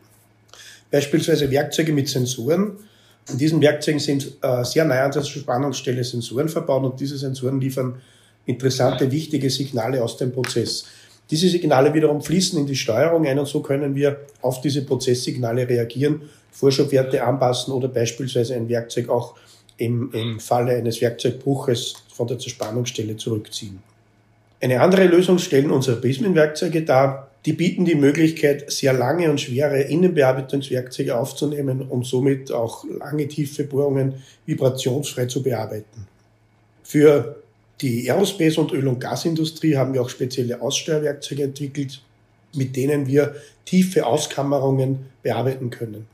Beispielsweise 0.89 1.51
Werkzeuge 1.51 1.91
mit 1.91 2.07
Sensoren. 2.07 2.77
In 3.29 3.37
diesen 3.37 3.59
Werkzeugen 3.61 3.99
sind 3.99 4.37
äh, 4.41 4.63
sehr 4.63 4.85
nahe 4.85 5.01
an 5.01 5.11
der 5.11 5.23
Spannungsstelle 5.23 6.01
Sensoren 6.01 6.47
verbaut 6.47 6.85
und 6.85 6.97
diese 7.01 7.17
Sensoren 7.17 7.59
liefern 7.59 8.01
interessante, 8.45 9.11
wichtige 9.11 9.49
Signale 9.49 10.01
aus 10.01 10.15
dem 10.15 10.31
Prozess. 10.31 10.85
Diese 11.29 11.49
Signale 11.49 11.93
wiederum 11.93 12.21
fließen 12.21 12.57
in 12.57 12.67
die 12.67 12.77
Steuerung 12.77 13.27
ein 13.27 13.37
und 13.37 13.49
so 13.49 13.61
können 13.61 13.95
wir 13.95 14.21
auf 14.41 14.61
diese 14.61 14.85
Prozesssignale 14.85 15.67
reagieren 15.67 16.21
Vorschubwerte 16.53 17.21
anpassen 17.21 17.73
oder 17.73 17.89
beispielsweise 17.89 18.55
ein 18.55 18.69
Werkzeug 18.69 19.09
auch 19.09 19.35
im, 19.75 20.09
im 20.13 20.39
Falle 20.39 20.77
eines 20.77 21.01
Werkzeugbruches 21.01 21.95
von 22.19 22.27
der 22.27 22.37
Zerspannungsstelle 22.37 23.15
zurückziehen. 23.15 23.79
Eine 24.59 24.81
andere 24.81 25.07
Lösung 25.07 25.39
stellen 25.39 25.71
unsere 25.71 26.01
Prismenwerkzeuge 26.01 26.81
dar. 26.81 27.31
Die 27.45 27.53
bieten 27.53 27.85
die 27.85 27.95
Möglichkeit, 27.95 28.69
sehr 28.69 28.91
lange 28.91 29.31
und 29.31 29.39
schwere 29.39 29.83
Innenbearbeitungswerkzeuge 29.83 31.15
aufzunehmen 31.15 31.81
und 31.81 32.05
somit 32.05 32.51
auch 32.51 32.83
lange 32.83 33.25
tiefe 33.29 33.63
Bohrungen 33.63 34.15
vibrationsfrei 34.45 35.27
zu 35.27 35.41
bearbeiten. 35.41 36.07
Für 36.83 37.37
die 37.79 38.11
Aerospace- 38.11 38.59
und 38.59 38.73
Öl- 38.73 38.89
und 38.89 38.99
Gasindustrie 38.99 39.77
haben 39.77 39.93
wir 39.93 40.01
auch 40.01 40.09
spezielle 40.09 40.61
Aussteuerwerkzeuge 40.61 41.43
entwickelt, 41.43 42.01
mit 42.53 42.75
denen 42.75 43.07
wir 43.07 43.33
tiefe 43.63 44.05
Auskammerungen 44.05 45.05
bearbeiten 45.23 45.69
können. 45.69 46.05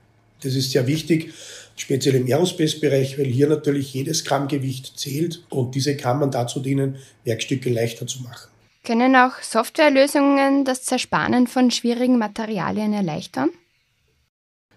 Das 0.43 0.53
ist 0.53 0.69
sehr 0.69 0.85
wichtig, 0.85 1.33
speziell 1.75 2.15
im 2.15 2.25
Aerospace-Bereich, 2.25 3.17
weil 3.17 3.25
hier 3.25 3.47
natürlich 3.47 3.93
jedes 3.93 4.23
Grammgewicht 4.23 4.97
zählt 4.97 5.43
und 5.49 5.75
diese 5.75 5.97
Kammern 5.97 6.31
dazu 6.31 6.59
dienen, 6.59 6.97
Werkstücke 7.23 7.69
leichter 7.69 8.07
zu 8.07 8.21
machen. 8.21 8.49
Können 8.83 9.15
auch 9.15 9.41
Softwarelösungen 9.41 10.63
das 10.63 10.83
Zerspannen 10.83 11.47
von 11.47 11.71
schwierigen 11.71 12.17
Materialien 12.17 12.93
erleichtern? 12.93 13.49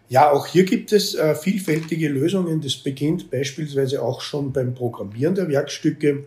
Ja, 0.08 0.30
auch 0.30 0.46
hier 0.46 0.64
gibt 0.64 0.92
es 0.92 1.14
äh, 1.14 1.34
vielfältige 1.34 2.08
Lösungen. 2.08 2.62
Das 2.62 2.76
beginnt 2.76 3.30
beispielsweise 3.30 4.02
auch 4.02 4.22
schon 4.22 4.52
beim 4.52 4.74
Programmieren 4.74 5.34
der 5.34 5.48
Werkstücke. 5.48 6.24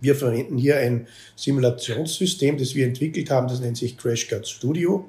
Wir 0.00 0.14
verwenden 0.14 0.56
hier 0.56 0.78
ein 0.78 1.06
Simulationssystem, 1.36 2.56
das 2.56 2.74
wir 2.74 2.86
entwickelt 2.86 3.30
haben, 3.30 3.48
das 3.48 3.60
nennt 3.60 3.76
sich 3.76 3.98
CrashGuard 3.98 4.48
Studio. 4.48 5.06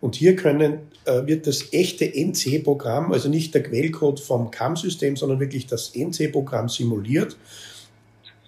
Und 0.00 0.14
hier 0.14 0.36
können, 0.36 0.78
äh, 1.04 1.26
wird 1.26 1.46
das 1.46 1.72
echte 1.72 2.04
NC-Programm, 2.04 3.12
also 3.12 3.28
nicht 3.28 3.54
der 3.54 3.62
Quellcode 3.62 4.20
vom 4.20 4.50
CAM-System, 4.50 5.16
sondern 5.16 5.40
wirklich 5.40 5.66
das 5.66 5.94
NC-Programm 5.94 6.68
simuliert 6.68 7.36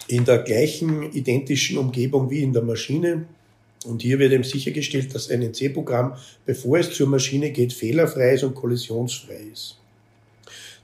in 0.09 0.25
der 0.25 0.39
gleichen 0.39 1.13
identischen 1.13 1.79
Umgebung 1.79 2.31
wie 2.31 2.43
in 2.43 2.53
der 2.53 2.63
Maschine. 2.63 3.27
Und 3.85 4.03
hier 4.03 4.19
wird 4.19 4.33
eben 4.33 4.45
sichergestellt, 4.45 5.15
dass 5.15 5.31
ein 5.31 5.43
NC-Programm, 5.43 6.17
bevor 6.45 6.79
es 6.79 6.93
zur 6.93 7.09
Maschine 7.09 7.51
geht, 7.53 7.73
fehlerfrei 7.73 8.35
ist 8.35 8.43
und 8.43 8.55
kollisionsfrei 8.55 9.41
ist. 9.53 9.77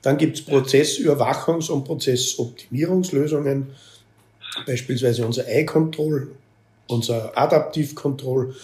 Dann 0.01 0.17
gibt 0.17 0.37
es 0.37 0.47
Prozessüberwachungs- 0.47 1.71
und 1.71 1.83
Prozessoptimierungslösungen, 1.83 3.67
beispielsweise 4.65 5.25
unser 5.25 5.51
iControl, 5.51 6.31
unser 6.87 7.37
Adaptive 7.37 7.95
Control 7.95 8.55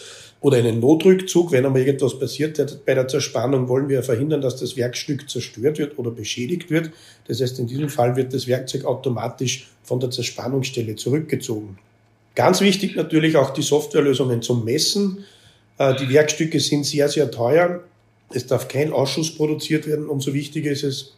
oder 0.41 0.57
einen 0.57 0.79
Notrückzug. 0.79 1.51
Wenn 1.51 1.65
einmal 1.65 1.81
irgendwas 1.81 2.19
passiert 2.19 2.85
bei 2.85 2.93
der 2.93 3.07
Zerspannung, 3.07 3.69
wollen 3.69 3.87
wir 3.87 4.03
verhindern, 4.03 4.41
dass 4.41 4.57
das 4.57 4.75
Werkstück 4.75 5.29
zerstört 5.29 5.77
wird 5.77 5.97
oder 5.97 6.11
beschädigt 6.11 6.69
wird. 6.69 6.91
Das 7.27 7.39
heißt, 7.39 7.59
in 7.59 7.67
diesem 7.67 7.89
Fall 7.89 8.15
wird 8.15 8.33
das 8.33 8.47
Werkzeug 8.47 8.85
automatisch 8.85 9.69
von 9.83 9.99
der 9.99 10.09
Zerspannungsstelle 10.09 10.95
zurückgezogen. 10.95 11.77
Ganz 12.35 12.61
wichtig 12.61 12.95
natürlich 12.95 13.35
auch 13.35 13.51
die 13.51 13.61
Softwarelösungen 13.61 14.41
zum 14.41 14.65
Messen. 14.65 15.25
Äh, 15.77 15.95
die 15.95 16.09
Werkstücke 16.09 16.59
sind 16.59 16.85
sehr, 16.85 17.07
sehr 17.07 17.29
teuer. 17.29 17.83
Es 18.33 18.47
darf 18.47 18.67
kein 18.67 18.93
Ausschuss 18.93 19.35
produziert 19.35 19.85
werden. 19.85 20.07
Umso 20.07 20.33
wichtiger 20.33 20.71
ist 20.71 20.83
es, 20.83 21.13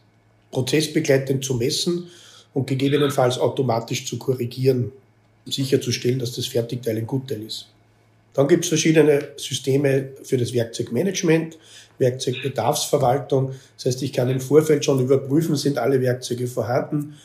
prozessbegleitend 0.51 1.43
zu 1.43 1.55
messen 1.55 2.07
und 2.53 2.67
gegebenenfalls 2.67 3.39
automatisch 3.39 4.05
zu 4.05 4.17
korrigieren, 4.17 4.91
um 5.45 5.51
sicherzustellen, 5.51 6.19
dass 6.19 6.33
das 6.33 6.45
Fertigteil 6.45 6.97
ein 6.97 7.07
Gutteil 7.07 7.43
ist. 7.43 7.67
Dann 8.33 8.47
gibt 8.47 8.63
es 8.63 8.69
verschiedene 8.69 9.29
Systeme 9.37 10.09
für 10.23 10.37
das 10.37 10.53
Werkzeugmanagement, 10.53 11.57
Werkzeugbedarfsverwaltung. 11.99 13.53
Das 13.77 13.85
heißt, 13.85 14.03
ich 14.03 14.13
kann 14.13 14.29
im 14.29 14.39
Vorfeld 14.39 14.83
schon 14.83 14.99
überprüfen, 14.99 15.55
sind 15.55 15.77
alle 15.77 16.01
Werkzeuge 16.01 16.47
vorhanden, 16.47 17.15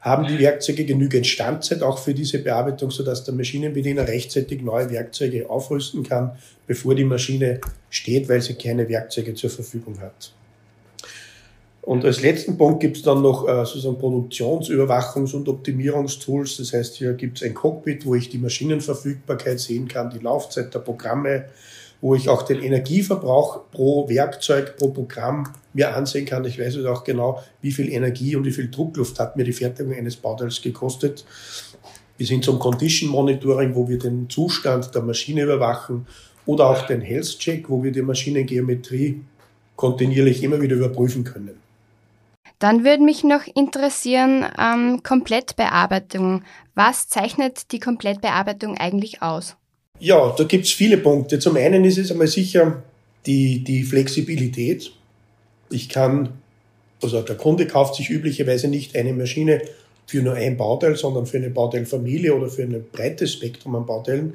haben 0.00 0.26
die 0.26 0.38
Werkzeuge 0.38 0.84
genügend 0.84 1.26
Standzeit 1.26 1.82
auch 1.82 1.98
für 1.98 2.14
diese 2.14 2.38
Bearbeitung, 2.38 2.90
sodass 2.90 3.24
der 3.24 3.34
Maschinenbediener 3.34 4.06
rechtzeitig 4.06 4.62
neue 4.62 4.90
Werkzeuge 4.90 5.48
aufrüsten 5.48 6.02
kann, 6.02 6.32
bevor 6.66 6.94
die 6.94 7.04
Maschine 7.04 7.60
steht, 7.90 8.28
weil 8.28 8.42
sie 8.42 8.54
keine 8.54 8.88
Werkzeuge 8.88 9.34
zur 9.34 9.50
Verfügung 9.50 10.00
hat. 10.00 10.32
Und 11.84 12.04
als 12.04 12.22
letzten 12.22 12.56
Punkt 12.56 12.78
gibt 12.78 12.96
es 12.96 13.02
dann 13.02 13.22
noch 13.22 13.46
äh, 13.48 13.64
sozusagen 13.66 13.96
Produktionsüberwachungs- 13.96 15.34
und 15.34 15.48
Optimierungstools. 15.48 16.58
Das 16.58 16.72
heißt, 16.72 16.94
hier 16.94 17.14
gibt 17.14 17.38
es 17.38 17.42
ein 17.42 17.54
Cockpit, 17.54 18.06
wo 18.06 18.14
ich 18.14 18.28
die 18.28 18.38
Maschinenverfügbarkeit 18.38 19.58
sehen 19.58 19.88
kann, 19.88 20.10
die 20.10 20.20
Laufzeit 20.20 20.72
der 20.72 20.78
Programme, 20.78 21.46
wo 22.00 22.14
ich 22.14 22.28
auch 22.28 22.42
den 22.42 22.62
Energieverbrauch 22.62 23.70
pro 23.72 24.08
Werkzeug, 24.08 24.76
pro 24.76 24.88
Programm 24.88 25.52
mir 25.72 25.96
ansehen 25.96 26.24
kann. 26.24 26.44
Ich 26.44 26.60
weiß 26.60 26.84
auch 26.84 27.02
genau, 27.02 27.42
wie 27.62 27.72
viel 27.72 27.92
Energie 27.92 28.36
und 28.36 28.44
wie 28.44 28.52
viel 28.52 28.70
Druckluft 28.70 29.18
hat 29.18 29.36
mir 29.36 29.44
die 29.44 29.52
Fertigung 29.52 29.92
eines 29.92 30.14
Bauteils 30.14 30.62
gekostet. 30.62 31.24
Wir 32.16 32.26
sind 32.28 32.44
zum 32.44 32.60
Condition 32.60 33.10
Monitoring, 33.10 33.74
wo 33.74 33.88
wir 33.88 33.98
den 33.98 34.30
Zustand 34.30 34.94
der 34.94 35.02
Maschine 35.02 35.42
überwachen 35.42 36.06
oder 36.46 36.68
auch 36.68 36.86
den 36.86 37.00
Health 37.00 37.40
Check, 37.40 37.68
wo 37.68 37.82
wir 37.82 37.90
die 37.90 38.02
Maschinengeometrie 38.02 39.20
kontinuierlich 39.74 40.44
immer 40.44 40.60
wieder 40.60 40.76
überprüfen 40.76 41.24
können. 41.24 41.61
Dann 42.62 42.84
würde 42.84 43.02
mich 43.02 43.24
noch 43.24 43.42
interessieren, 43.56 44.46
ähm, 44.56 45.02
Komplettbearbeitung. 45.02 46.44
Was 46.76 47.08
zeichnet 47.08 47.72
die 47.72 47.80
Komplettbearbeitung 47.80 48.78
eigentlich 48.78 49.20
aus? 49.20 49.56
Ja, 49.98 50.32
da 50.38 50.44
gibt 50.44 50.66
es 50.66 50.70
viele 50.70 50.96
Punkte. 50.96 51.40
Zum 51.40 51.56
einen 51.56 51.84
ist 51.84 51.98
es 51.98 52.12
einmal 52.12 52.28
sicher 52.28 52.84
die, 53.26 53.64
die 53.64 53.82
Flexibilität. 53.82 54.92
Ich 55.70 55.88
kann, 55.88 56.34
also 57.02 57.20
der 57.22 57.34
Kunde 57.34 57.66
kauft 57.66 57.96
sich 57.96 58.10
üblicherweise 58.10 58.68
nicht 58.68 58.94
eine 58.94 59.12
Maschine 59.12 59.62
für 60.06 60.22
nur 60.22 60.34
ein 60.34 60.56
Bauteil, 60.56 60.94
sondern 60.94 61.26
für 61.26 61.38
eine 61.38 61.50
Bauteilfamilie 61.50 62.32
oder 62.32 62.48
für 62.48 62.62
ein 62.62 62.84
breites 62.92 63.32
Spektrum 63.32 63.74
an 63.74 63.86
Bauteilen. 63.86 64.34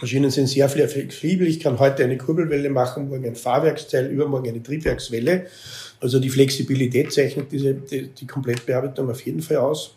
Maschinen 0.00 0.30
sind 0.30 0.48
sehr 0.48 0.68
flexibel. 0.68 1.46
Ich 1.46 1.60
kann 1.60 1.78
heute 1.78 2.02
eine 2.02 2.16
Kurbelwelle 2.16 2.70
machen, 2.70 3.10
morgen 3.10 3.26
ein 3.26 3.36
Fahrwerksteil, 3.36 4.06
übermorgen 4.06 4.48
eine 4.48 4.62
Triebwerkswelle. 4.62 5.46
Also 6.02 6.18
die 6.18 6.30
Flexibilität 6.30 7.12
zeichnet 7.12 7.52
diese, 7.52 7.74
die, 7.74 8.08
die 8.08 8.26
Komplettbearbeitung 8.26 9.08
auf 9.08 9.24
jeden 9.24 9.40
Fall 9.40 9.58
aus. 9.58 9.94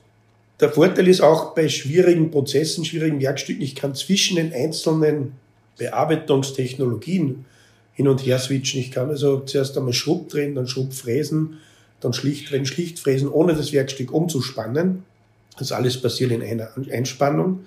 Der 0.59 0.69
Vorteil 0.69 1.07
ist 1.07 1.19
auch 1.19 1.55
bei 1.55 1.67
schwierigen 1.67 2.29
Prozessen, 2.29 2.85
schwierigen 2.85 3.19
Werkstücken, 3.19 3.63
ich 3.63 3.73
kann 3.73 3.95
zwischen 3.95 4.37
den 4.37 4.53
einzelnen 4.53 5.33
Bearbeitungstechnologien 5.79 7.45
hin 7.93 8.07
und 8.07 8.23
her 8.23 8.37
switchen. 8.37 8.79
Ich 8.79 8.91
kann 8.91 9.09
also 9.09 9.39
zuerst 9.39 9.75
einmal 9.77 9.93
Schrubb 9.93 10.29
drehen, 10.29 10.53
dann 10.53 10.67
Schrubb 10.67 10.93
fräsen, 10.93 11.57
dann 12.01 12.13
schlicht 12.13 12.51
drehen, 12.51 12.67
schlicht 12.67 12.99
fräsen, 12.99 13.27
ohne 13.27 13.55
das 13.55 13.73
Werkstück 13.73 14.13
umzuspannen. 14.13 15.03
Das 15.57 15.71
alles 15.71 15.99
passiert 15.99 16.31
in 16.31 16.43
einer 16.43 16.69
Einspannung. 16.91 17.61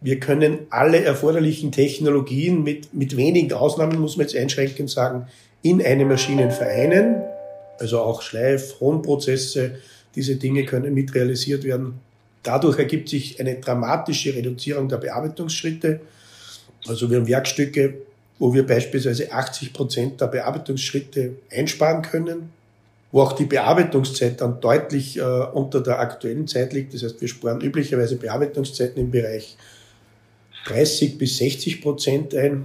Wir 0.00 0.18
können 0.18 0.58
alle 0.70 1.04
erforderlichen 1.04 1.70
Technologien 1.70 2.64
mit, 2.64 2.92
mit 2.92 3.16
wenigen 3.16 3.52
Ausnahmen, 3.52 4.00
muss 4.00 4.16
man 4.16 4.26
jetzt 4.26 4.34
einschränkend 4.34 4.90
sagen, 4.90 5.28
in 5.62 5.80
eine 5.80 6.04
Maschine 6.04 6.50
vereinen. 6.50 7.22
Also 7.82 8.00
auch 8.00 8.22
Schleif, 8.22 8.80
Hohnprozesse, 8.80 9.72
diese 10.14 10.36
Dinge 10.36 10.64
können 10.64 10.94
mit 10.94 11.14
realisiert 11.14 11.64
werden. 11.64 12.00
Dadurch 12.42 12.78
ergibt 12.78 13.08
sich 13.08 13.38
eine 13.40 13.56
dramatische 13.56 14.34
Reduzierung 14.34 14.88
der 14.88 14.96
Bearbeitungsschritte. 14.96 16.00
Also 16.86 17.10
wir 17.10 17.18
haben 17.18 17.28
Werkstücke, 17.28 17.94
wo 18.38 18.52
wir 18.52 18.66
beispielsweise 18.66 19.30
80 19.32 19.72
Prozent 19.72 20.20
der 20.20 20.26
Bearbeitungsschritte 20.26 21.34
einsparen 21.50 22.02
können, 22.02 22.50
wo 23.12 23.20
auch 23.20 23.32
die 23.32 23.44
Bearbeitungszeit 23.44 24.40
dann 24.40 24.60
deutlich 24.60 25.18
äh, 25.18 25.22
unter 25.22 25.80
der 25.80 26.00
aktuellen 26.00 26.48
Zeit 26.48 26.72
liegt. 26.72 26.94
Das 26.94 27.02
heißt, 27.02 27.20
wir 27.20 27.28
sparen 27.28 27.60
üblicherweise 27.60 28.16
Bearbeitungszeiten 28.16 29.00
im 29.00 29.10
Bereich 29.10 29.56
30 30.66 31.18
bis 31.18 31.38
60 31.38 31.82
Prozent 31.82 32.34
ein. 32.34 32.64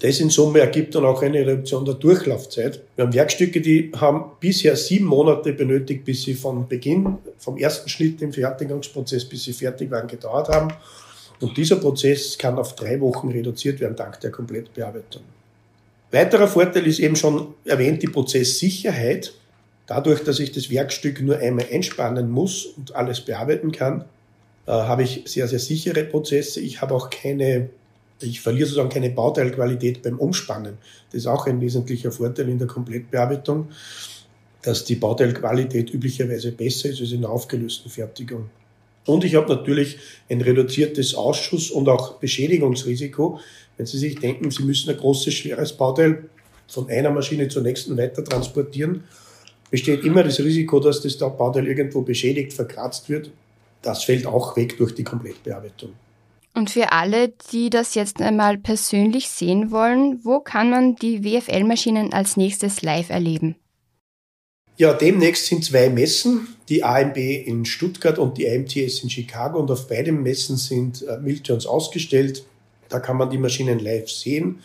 Das 0.00 0.20
in 0.20 0.30
Summe 0.30 0.60
ergibt 0.60 0.94
dann 0.94 1.04
auch 1.04 1.22
eine 1.22 1.44
Reduktion 1.44 1.84
der 1.84 1.94
Durchlaufzeit. 1.94 2.80
Wir 2.94 3.04
haben 3.04 3.14
Werkstücke, 3.14 3.60
die 3.60 3.90
haben 3.96 4.32
bisher 4.38 4.76
sieben 4.76 5.06
Monate 5.06 5.52
benötigt, 5.52 6.04
bis 6.04 6.22
sie 6.22 6.34
von 6.34 6.68
Beginn, 6.68 7.18
vom 7.38 7.56
ersten 7.56 7.88
Schnitt 7.88 8.22
im 8.22 8.32
Fertigungsprozess, 8.32 9.24
bis 9.24 9.44
sie 9.44 9.52
fertig 9.52 9.90
waren, 9.90 10.06
gedauert 10.06 10.48
haben. 10.50 10.72
Und 11.40 11.56
dieser 11.56 11.76
Prozess 11.76 12.38
kann 12.38 12.58
auf 12.58 12.76
drei 12.76 13.00
Wochen 13.00 13.28
reduziert 13.28 13.80
werden, 13.80 13.96
dank 13.96 14.20
der 14.20 14.30
Komplettbearbeitung. 14.30 15.22
Weiterer 16.12 16.48
Vorteil 16.48 16.86
ist 16.86 17.00
eben 17.00 17.16
schon 17.16 17.54
erwähnt 17.64 18.02
die 18.02 18.06
Prozesssicherheit. 18.08 19.32
Dadurch, 19.86 20.22
dass 20.22 20.38
ich 20.38 20.52
das 20.52 20.70
Werkstück 20.70 21.20
nur 21.22 21.38
einmal 21.38 21.66
einspannen 21.70 22.30
muss 22.30 22.66
und 22.66 22.94
alles 22.94 23.20
bearbeiten 23.20 23.72
kann, 23.72 24.04
äh, 24.66 24.70
habe 24.70 25.02
ich 25.02 25.22
sehr, 25.26 25.48
sehr 25.48 25.58
sichere 25.58 26.04
Prozesse. 26.04 26.60
Ich 26.60 26.80
habe 26.80 26.94
auch 26.94 27.10
keine 27.10 27.70
ich 28.20 28.40
verliere 28.40 28.66
sozusagen 28.66 28.88
keine 28.88 29.10
Bauteilqualität 29.10 30.02
beim 30.02 30.18
Umspannen. 30.18 30.78
Das 31.10 31.20
ist 31.22 31.26
auch 31.26 31.46
ein 31.46 31.60
wesentlicher 31.60 32.12
Vorteil 32.12 32.48
in 32.48 32.58
der 32.58 32.66
Komplettbearbeitung, 32.66 33.68
dass 34.62 34.84
die 34.84 34.96
Bauteilqualität 34.96 35.92
üblicherweise 35.92 36.52
besser 36.52 36.90
ist 36.90 37.00
als 37.00 37.12
in 37.12 37.20
der 37.20 37.30
aufgelösten 37.30 37.90
Fertigung. 37.90 38.50
Und 39.06 39.24
ich 39.24 39.36
habe 39.36 39.54
natürlich 39.54 39.98
ein 40.28 40.40
reduziertes 40.40 41.14
Ausschuss- 41.14 41.70
und 41.70 41.88
auch 41.88 42.14
Beschädigungsrisiko. 42.14 43.40
Wenn 43.76 43.86
Sie 43.86 43.98
sich 43.98 44.16
denken, 44.16 44.50
Sie 44.50 44.64
müssen 44.64 44.90
ein 44.90 44.96
großes, 44.98 45.32
schweres 45.32 45.72
Bauteil 45.72 46.24
von 46.66 46.90
einer 46.90 47.10
Maschine 47.10 47.48
zur 47.48 47.62
nächsten 47.62 47.96
weiter 47.96 48.22
transportieren, 48.22 49.04
besteht 49.70 50.04
immer 50.04 50.24
das 50.24 50.40
Risiko, 50.40 50.80
dass 50.80 51.00
das 51.00 51.16
Bauteil 51.16 51.66
irgendwo 51.66 52.02
beschädigt, 52.02 52.52
verkratzt 52.52 53.08
wird. 53.08 53.30
Das 53.80 54.04
fällt 54.04 54.26
auch 54.26 54.56
weg 54.56 54.76
durch 54.76 54.94
die 54.94 55.04
Komplettbearbeitung. 55.04 55.92
Und 56.58 56.70
für 56.70 56.90
alle, 56.90 57.32
die 57.52 57.70
das 57.70 57.94
jetzt 57.94 58.20
einmal 58.20 58.58
persönlich 58.58 59.28
sehen 59.28 59.70
wollen, 59.70 60.24
wo 60.24 60.40
kann 60.40 60.70
man 60.70 60.96
die 60.96 61.22
WFL-Maschinen 61.22 62.12
als 62.12 62.36
nächstes 62.36 62.82
live 62.82 63.10
erleben? 63.10 63.54
Ja, 64.76 64.92
demnächst 64.92 65.46
sind 65.46 65.64
zwei 65.64 65.88
Messen, 65.88 66.56
die 66.68 66.82
AMB 66.82 67.16
in 67.16 67.64
Stuttgart 67.64 68.18
und 68.18 68.38
die 68.38 68.50
AMTS 68.50 69.04
in 69.04 69.08
Chicago. 69.08 69.60
Und 69.60 69.70
auf 69.70 69.86
beiden 69.86 70.20
Messen 70.24 70.56
sind 70.56 71.06
äh, 71.06 71.18
Miltons 71.18 71.64
ausgestellt. 71.64 72.42
Da 72.88 72.98
kann 72.98 73.18
man 73.18 73.30
die 73.30 73.38
Maschinen 73.38 73.78
live 73.78 74.10
sehen. 74.10 74.58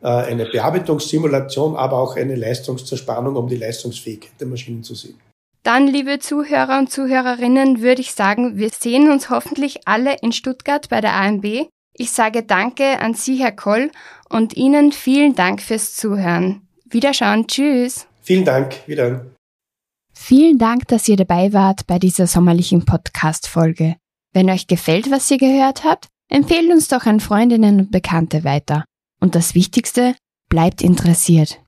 Äh, 0.00 0.06
eine 0.06 0.46
Bearbeitungssimulation, 0.46 1.76
aber 1.76 1.98
auch 1.98 2.16
eine 2.16 2.36
Leistungszerspannung, 2.36 3.36
um 3.36 3.48
die 3.48 3.56
Leistungsfähigkeit 3.56 4.32
der 4.40 4.46
Maschinen 4.46 4.82
zu 4.82 4.94
sehen. 4.94 5.20
Dann, 5.64 5.86
liebe 5.86 6.18
Zuhörer 6.18 6.78
und 6.78 6.90
Zuhörerinnen, 6.90 7.80
würde 7.80 8.02
ich 8.02 8.12
sagen, 8.12 8.58
wir 8.58 8.68
sehen 8.68 9.10
uns 9.10 9.30
hoffentlich 9.30 9.88
alle 9.88 10.14
in 10.20 10.30
Stuttgart 10.30 10.90
bei 10.90 11.00
der 11.00 11.14
AMB. 11.14 11.70
Ich 11.94 12.10
sage 12.10 12.42
Danke 12.42 13.00
an 13.00 13.14
Sie, 13.14 13.36
Herr 13.36 13.52
Koll, 13.52 13.90
und 14.28 14.58
Ihnen 14.58 14.92
vielen 14.92 15.34
Dank 15.34 15.62
fürs 15.62 15.96
Zuhören. 15.96 16.68
Wiederschauen, 16.84 17.46
tschüss. 17.46 18.06
Vielen 18.20 18.44
Dank, 18.44 18.86
wieder. 18.86 19.24
Vielen 20.12 20.58
Dank, 20.58 20.86
dass 20.88 21.08
ihr 21.08 21.16
dabei 21.16 21.54
wart 21.54 21.86
bei 21.86 21.98
dieser 21.98 22.26
sommerlichen 22.26 22.84
Podcast-Folge. 22.84 23.96
Wenn 24.34 24.50
euch 24.50 24.66
gefällt, 24.66 25.10
was 25.10 25.30
ihr 25.30 25.38
gehört 25.38 25.82
habt, 25.82 26.08
empfehlt 26.28 26.70
uns 26.70 26.88
doch 26.88 27.06
an 27.06 27.20
Freundinnen 27.20 27.80
und 27.80 27.90
Bekannte 27.90 28.44
weiter. 28.44 28.84
Und 29.18 29.34
das 29.34 29.54
Wichtigste, 29.54 30.14
bleibt 30.50 30.82
interessiert. 30.82 31.63